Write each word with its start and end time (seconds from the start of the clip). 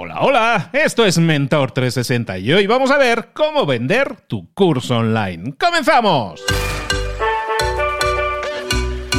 Hola, 0.00 0.20
hola, 0.20 0.70
esto 0.74 1.04
es 1.04 1.18
Mentor 1.18 1.72
360 1.72 2.38
y 2.38 2.52
hoy 2.52 2.68
vamos 2.68 2.92
a 2.92 2.98
ver 2.98 3.30
cómo 3.32 3.66
vender 3.66 4.14
tu 4.28 4.54
curso 4.54 4.98
online. 4.98 5.54
¡Comenzamos! 5.58 6.40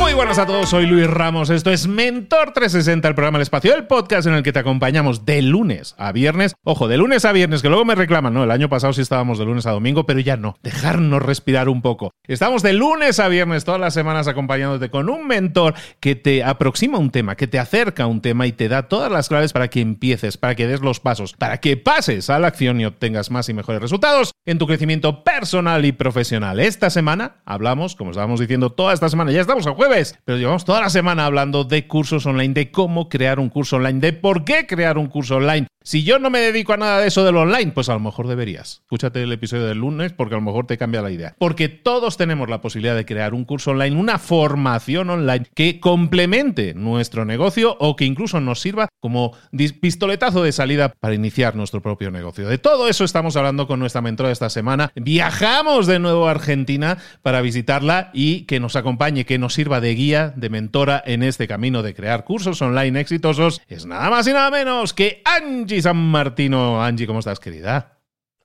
Muy 0.10 0.16
buenas 0.16 0.40
a 0.40 0.48
todos, 0.48 0.70
soy 0.70 0.88
Luis 0.88 1.06
Ramos, 1.06 1.52
esto 1.52 1.70
es 1.70 1.86
Mentor 1.86 2.52
360, 2.52 3.08
el 3.08 3.14
programa 3.14 3.38
El 3.38 3.44
Espacio, 3.44 3.76
el 3.76 3.86
podcast 3.86 4.26
en 4.28 4.34
el 4.34 4.42
que 4.42 4.52
te 4.52 4.58
acompañamos 4.58 5.24
de 5.24 5.44
lunes 5.44 5.94
a 6.00 6.12
viernes. 6.12 6.56
Ojo, 6.64 6.88
de 6.88 6.98
lunes 6.98 7.26
a 7.26 7.32
viernes, 7.32 7.62
que 7.62 7.70
luego 7.70 7.86
me 7.86 7.94
reclaman, 7.94 8.34
¿no? 8.34 8.44
El 8.44 8.50
año 8.50 8.70
pasado 8.70 8.92
sí 8.92 9.02
estábamos 9.02 9.38
de 9.38 9.46
lunes 9.46 9.68
a 9.68 9.72
domingo, 9.72 10.08
pero 10.08 10.20
ya 10.20 10.36
no, 10.36 10.58
dejarnos 10.64 11.22
respirar 11.22 11.70
un 11.70 11.84
poco. 11.84 12.12
Estamos 12.28 12.64
de 12.64 12.74
lunes 12.74 13.20
a 13.20 13.28
viernes 13.28 13.66
todas 13.66 13.80
las 13.80 13.94
semanas 13.94 14.28
acompañándote 14.28 14.90
con 14.90 15.10
un 15.10 15.28
mentor 15.28 15.76
que 16.00 16.16
te 16.16 16.44
aproxima 16.44 16.98
un 16.98 17.12
tema, 17.12 17.36
que 17.36 17.46
te 17.46 17.60
acerca 17.60 18.08
un 18.08 18.22
tema 18.22 18.48
y 18.48 18.52
te 18.52 18.68
da 18.68 18.88
todas 18.88 19.12
las 19.12 19.30
claves 19.30 19.54
para 19.54 19.68
que 19.68 19.80
empieces, 19.80 20.38
para 20.38 20.56
que 20.56 20.66
des 20.66 20.82
los 20.82 21.00
pasos, 21.00 21.34
para 21.34 21.60
que 21.60 21.78
pases 21.78 22.32
a 22.32 22.40
la 22.40 22.48
acción 22.48 22.82
y 22.82 22.86
obtengas 22.86 23.30
más 23.30 23.48
y 23.50 23.54
mejores 23.54 23.80
resultados 23.80 24.32
en 24.48 24.58
tu 24.58 24.66
crecimiento 24.66 25.24
personal 25.24 25.86
y 25.86 25.92
profesional. 25.92 26.60
Esta 26.60 26.90
semana 26.90 27.36
hablamos, 27.46 27.96
como 27.96 28.10
estábamos 28.10 28.40
diciendo 28.40 28.72
toda 28.72 28.96
esta 28.96 29.08
semana, 29.08 29.32
ya 29.32 29.42
estamos 29.42 29.68
a 29.68 29.74
jueves 29.76 29.99
pero 30.26 30.38
llevamos 30.38 30.66
toda 30.66 30.82
la 30.82 30.90
semana 30.90 31.26
hablando 31.26 31.64
de 31.64 31.88
cursos 31.88 32.26
online, 32.26 32.54
de 32.54 32.72
cómo 32.72 33.10
crear 33.10 33.40
un 33.40 33.50
curso 33.50 33.76
online, 33.76 34.00
de 34.00 34.14
por 34.14 34.46
qué 34.46 34.66
crear 34.66 34.98
un 34.98 35.08
curso 35.08 35.38
online. 35.38 35.68
Si 35.90 36.04
yo 36.04 36.20
no 36.20 36.30
me 36.30 36.38
dedico 36.38 36.74
a 36.74 36.78
nada 36.78 37.00
de 37.00 37.08
eso 37.08 37.24
del 37.24 37.36
online, 37.36 37.72
pues 37.72 37.90
a 37.90 37.94
lo 37.94 38.00
mejor 38.00 38.28
deberías. 38.28 38.82
Escúchate 38.84 39.24
el 39.24 39.32
episodio 39.32 39.66
del 39.66 39.80
lunes 39.80 40.14
porque 40.14 40.36
a 40.36 40.38
lo 40.38 40.44
mejor 40.44 40.68
te 40.68 40.78
cambia 40.78 41.02
la 41.02 41.10
idea. 41.10 41.34
Porque 41.40 41.68
todos 41.68 42.16
tenemos 42.16 42.48
la 42.48 42.62
posibilidad 42.62 42.96
de 42.96 43.08
crear 43.08 43.34
un 43.34 43.44
curso 43.44 43.72
online, 43.72 43.96
una 43.96 44.20
formación 44.20 45.10
online 45.10 45.48
que 45.56 45.80
complemente 45.80 46.76
nuestro 46.76 47.26
negocio 47.26 47.76
o 47.80 47.96
que 47.96 48.06
incluso 48.06 48.40
nos 48.40 48.60
sirva 48.62 48.88
como 49.00 49.34
pistoletazo 49.82 50.44
de 50.44 50.52
salida 50.52 50.90
para 50.90 51.16
iniciar 51.16 51.56
nuestro 51.56 51.82
propio 51.82 52.12
negocio. 52.12 52.48
De 52.48 52.60
todo 52.60 52.88
eso 52.88 53.04
estamos 53.04 53.36
hablando 53.36 53.66
con 53.66 53.80
nuestra 53.80 54.02
mentora 54.02 54.30
esta 54.30 54.52
semana. 54.52 54.92
Viajamos 54.94 55.88
de 55.88 55.98
nuevo 55.98 56.28
a 56.28 56.32
Argentina 56.32 57.00
para 57.24 57.42
visitarla 57.42 58.12
y 58.14 58.42
que 58.42 58.60
nos 58.60 58.76
acompañe, 58.76 59.26
que 59.26 59.40
nos 59.40 59.56
sirva 59.56 59.82
de 59.82 59.96
guía, 59.96 60.34
de 60.36 60.52
mentora 60.52 61.02
en 61.04 61.24
este 61.24 61.48
camino 61.48 61.82
de 61.82 61.96
crear 61.96 62.26
cursos 62.26 62.62
online 62.62 63.00
exitosos. 63.00 63.60
Es 63.68 63.88
nada 63.88 64.12
más 64.12 64.28
y 64.28 64.34
nada 64.34 64.52
menos 64.52 64.94
que 64.94 65.24
Angie 65.26 65.79
Angie 65.80 65.84
San 65.84 66.12
Martino. 66.12 66.84
Angie, 66.84 67.08
¿cómo 67.08 67.20
estás, 67.20 67.40
querida? 67.40 67.98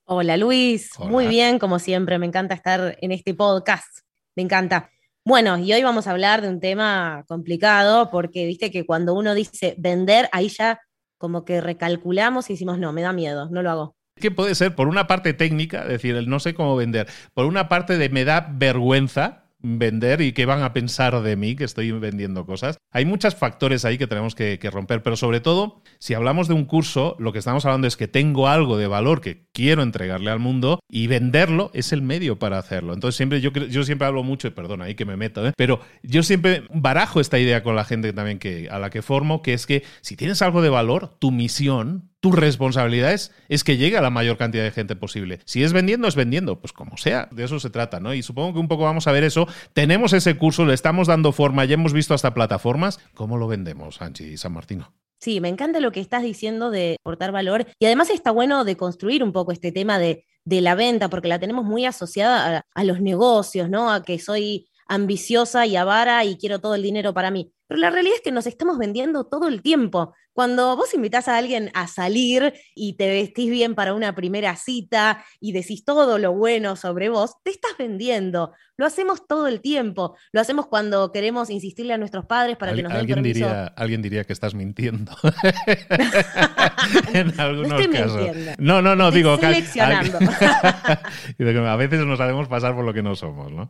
Hola, 0.04 0.36
Luis. 0.36 0.90
Muy 1.00 1.27
bien, 1.27 1.58
como 1.58 1.80
siempre. 1.80 2.16
Me 2.16 2.27
encanta 2.27 2.54
estar 2.54 2.96
en 3.00 3.10
este 3.10 3.34
podcast. 3.34 4.02
Me 4.36 4.44
encanta. 4.44 4.88
Bueno, 5.24 5.58
y 5.58 5.72
hoy 5.72 5.82
vamos 5.82 6.06
a 6.06 6.12
hablar 6.12 6.42
de 6.42 6.48
un 6.48 6.60
tema 6.60 7.24
complicado 7.27 8.08
porque 8.12 8.46
viste 8.46 8.70
que 8.70 8.86
cuando 8.86 9.14
uno 9.14 9.34
dice 9.34 9.74
vender, 9.78 10.28
ahí 10.30 10.48
ya 10.48 10.78
como 11.18 11.44
que 11.44 11.60
recalculamos 11.60 12.48
y 12.50 12.52
decimos, 12.52 12.78
no, 12.78 12.92
me 12.92 13.02
da 13.02 13.12
miedo, 13.12 13.48
no 13.50 13.62
lo 13.62 13.70
hago. 13.72 13.96
¿Qué 14.14 14.30
puede 14.30 14.55
ser 14.55 14.77
por 14.77 14.86
una 14.86 15.08
parte 15.08 15.32
técnica, 15.32 15.84
decir, 15.84 16.14
el 16.14 16.28
no 16.28 16.38
sé 16.38 16.55
cómo 16.55 16.77
vender, 16.77 17.08
por 17.32 17.46
una 17.46 17.68
parte 17.68 17.98
de 17.98 18.10
me 18.10 18.24
da 18.24 18.48
vergüenza, 18.48 19.44
vender 19.65 20.20
y 20.20 20.33
qué 20.33 20.47
van 20.47 20.62
a 20.62 20.73
pensar 20.73 21.23
de 21.23 21.37
mí 21.37 21.57
que 21.57 21.65
estoy 21.65 21.91
vendiendo 21.91 22.45
cosas. 22.47 22.77
Hay 22.93 23.07
muchos 23.07 23.34
factores 23.34 23.84
ahí 23.84 23.98
que 23.98 24.07
tenemos 24.07 24.34
que, 24.34 24.59
romper, 24.70 25.03
pero 25.03 25.17
sobre 25.17 25.41
todo, 25.41 25.83
si 25.98 26.15
hablamos 26.15 26.48
de 26.48 26.55
un 26.55 26.67
curso, 26.67 27.17
lo 27.19 27.33
que 27.33 27.39
estamos 27.39 27.65
hablando 27.65 27.87
es 27.87 27.97
que 27.97 28.07
tengo 28.07 28.47
algo 28.47 28.77
de 28.77 28.87
valor 28.87 29.20
que 29.20 29.47
quiero 29.53 29.83
entregarle 29.83 30.31
al 30.31 30.39
mundo 30.39 30.81
y 30.89 31.07
venderlo 31.07 31.70
es 31.75 31.92
el 31.92 32.03
medio 32.03 32.39
para 32.39 32.59
hacerlo. 32.59 32.92
Entonces, 32.92 33.17
siempre 33.17 33.41
yo, 33.41 33.51
yo 33.51 33.85
siempre 33.85 34.07
hablo 34.07 34.23
mucho, 34.23 34.48
y 34.48 34.51
perdona 34.51 34.85
ahí 34.85 34.95
que 34.95 35.07
me 35.07 35.17
meto, 35.17 35.47
¿eh? 35.47 35.53
pero 35.57 35.81
yo 36.03 36.23
siempre 36.23 36.65
barajo 36.73 37.20
esta 37.20 37.39
idea 37.39 37.62
con 37.62 37.75
la 37.75 37.85
gente 37.85 38.12
también 38.12 38.39
que, 38.39 38.69
a 38.70 38.79
la 38.79 38.91
que 38.91 39.03
formo, 39.03 39.42
que 39.42 39.55
es 39.55 39.67
que 39.67 39.83
si 40.03 40.17
tienes 40.17 40.42
algo 40.42 40.61
de 40.62 40.69
valor, 40.69 41.17
tu 41.19 41.31
misión 41.31 42.11
tu 42.25 42.33
responsabilidad 42.33 43.12
es, 43.12 43.64
que 43.64 43.77
llegue 43.77 43.98
a 43.98 44.00
la 44.00 44.08
mayor 44.08 44.39
cantidad 44.39 44.64
de 44.64 44.70
gente 44.70 44.97
posible. 44.97 45.41
Si 45.44 45.62
es 45.62 45.75
vendiendo, 45.75 46.08
es 46.08 46.17
vendiendo, 46.17 46.58
pues 46.58 46.72
como 46.72 46.97
sea, 46.97 47.28
de 47.30 47.44
eso 47.44 47.61
se 47.61 47.69
trata, 47.69 48.00
¿no? 48.00 48.14
Y 48.14 48.22
supongo 48.22 48.55
que 48.55 48.61
un 48.61 48.67
poco 48.67 48.84
vamos 48.84 49.06
a 49.06 49.12
ver 49.12 49.25
eso. 49.25 49.47
Tenemos 49.75 50.14
ese 50.14 50.39
curso, 50.39 50.64
le 50.64 50.73
estamos 50.73 51.07
dando 51.07 51.33
forma, 51.33 51.67
ya 51.67 51.74
hemos 51.74 51.92
visto 51.92 52.14
hasta 52.14 52.33
plataformas. 52.33 52.98
¿Cómo 53.12 53.36
lo 53.36 53.46
vendemos, 53.46 54.01
Anchi 54.01 54.24
y 54.24 54.36
San 54.39 54.55
Martino? 54.55 54.95
Sí, 55.20 55.42
me 55.42 55.51
encanta 55.51 55.80
lo 55.80 55.92
que 55.92 56.01
estás 56.01 56.23
diciendo 56.23 56.70
de 56.70 56.96
aportar 56.98 57.30
valor 57.30 57.67
y 57.79 57.85
además 57.85 58.08
está 58.08 58.30
bueno 58.30 58.64
de 58.64 58.79
construir 58.79 59.23
un 59.23 59.33
poco 59.33 59.52
este 59.52 59.70
tema 59.70 59.98
de, 59.98 60.24
la 60.46 60.74
venta, 60.74 61.11
porque 61.11 61.29
la 61.29 61.39
tenemos 61.39 61.67
muy 61.67 61.85
asociada 61.85 62.64
a 62.74 62.85
los 62.85 63.02
negocios, 63.02 63.68
¿no? 63.68 63.92
A 63.92 64.02
que 64.02 64.18
soy 64.18 64.67
ambiciosa 64.89 65.67
y 65.67 65.77
avara 65.77 66.24
y 66.24 66.39
quiero 66.39 66.58
todo 66.58 66.74
el 66.74 66.83
dinero 66.83 67.12
para 67.12 67.30
mí. 67.30 67.52
Pero 67.67 67.80
la 67.80 67.91
realidad 67.91 68.17
es 68.17 68.23
que 68.23 68.33
nos 68.33 68.47
estamos 68.47 68.79
vendiendo 68.79 69.25
todo 69.25 69.48
el 69.48 69.63
tiempo. 69.63 70.14
Cuando 70.33 70.77
vos 70.77 70.92
invitás 70.95 71.29
a 71.29 71.36
alguien 71.36 71.70
a 71.75 71.86
salir 71.86 72.52
y 72.75 72.97
te 72.97 73.08
vestís 73.08 73.51
bien 73.51 73.75
para 73.75 73.95
una 73.95 74.14
primera 74.14 74.57
cita 74.57 75.25
y 75.41 75.52
decís 75.52 75.85
todo 75.85 76.19
lo 76.19 76.33
bueno 76.33 76.77
sobre 76.77 77.08
vos, 77.08 77.36
te 77.45 77.51
estás 77.51 77.73
vendiendo. 77.79 78.53
Lo 78.77 78.85
hacemos 78.85 79.29
todo 79.29 79.47
el 79.47 79.61
tiempo. 79.61 80.17
Lo 80.33 80.41
hacemos 80.41 80.67
cuando 80.67 81.13
queremos 81.13 81.51
insistirle 81.51 81.95
a 81.95 81.98
nuestros 81.98 82.27
padres 82.27 82.57
para 82.57 82.74
que 82.74 82.83
nos 82.83 82.91
den 82.91 83.01
alguien 83.01 83.17
permiso. 83.17 83.47
Diría, 83.47 83.67
alguien 83.77 84.03
diría 84.03 84.24
que 84.24 84.33
estás 84.33 84.55
mintiendo. 84.55 85.13
en 87.14 87.41
algunos 87.41 87.69
no 87.69 87.79
estoy 87.79 87.95
casos. 87.95 88.20
Mintiendo. 88.20 88.53
No, 88.58 88.83
no, 88.83 88.97
no, 88.97 89.11
digo. 89.13 89.39
Seleccionando. 89.39 90.19
a 91.69 91.77
veces 91.77 92.05
nos 92.05 92.20
hacemos 92.20 92.48
pasar 92.48 92.74
por 92.74 92.85
lo 92.85 92.92
que 92.92 93.03
no 93.03 93.14
somos, 93.14 93.53
¿no? 93.53 93.69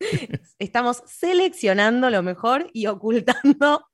Estamos 0.58 1.02
seleccionando 1.06 2.10
lo 2.10 2.22
mejor 2.22 2.68
y 2.72 2.86
ocultando 2.86 3.86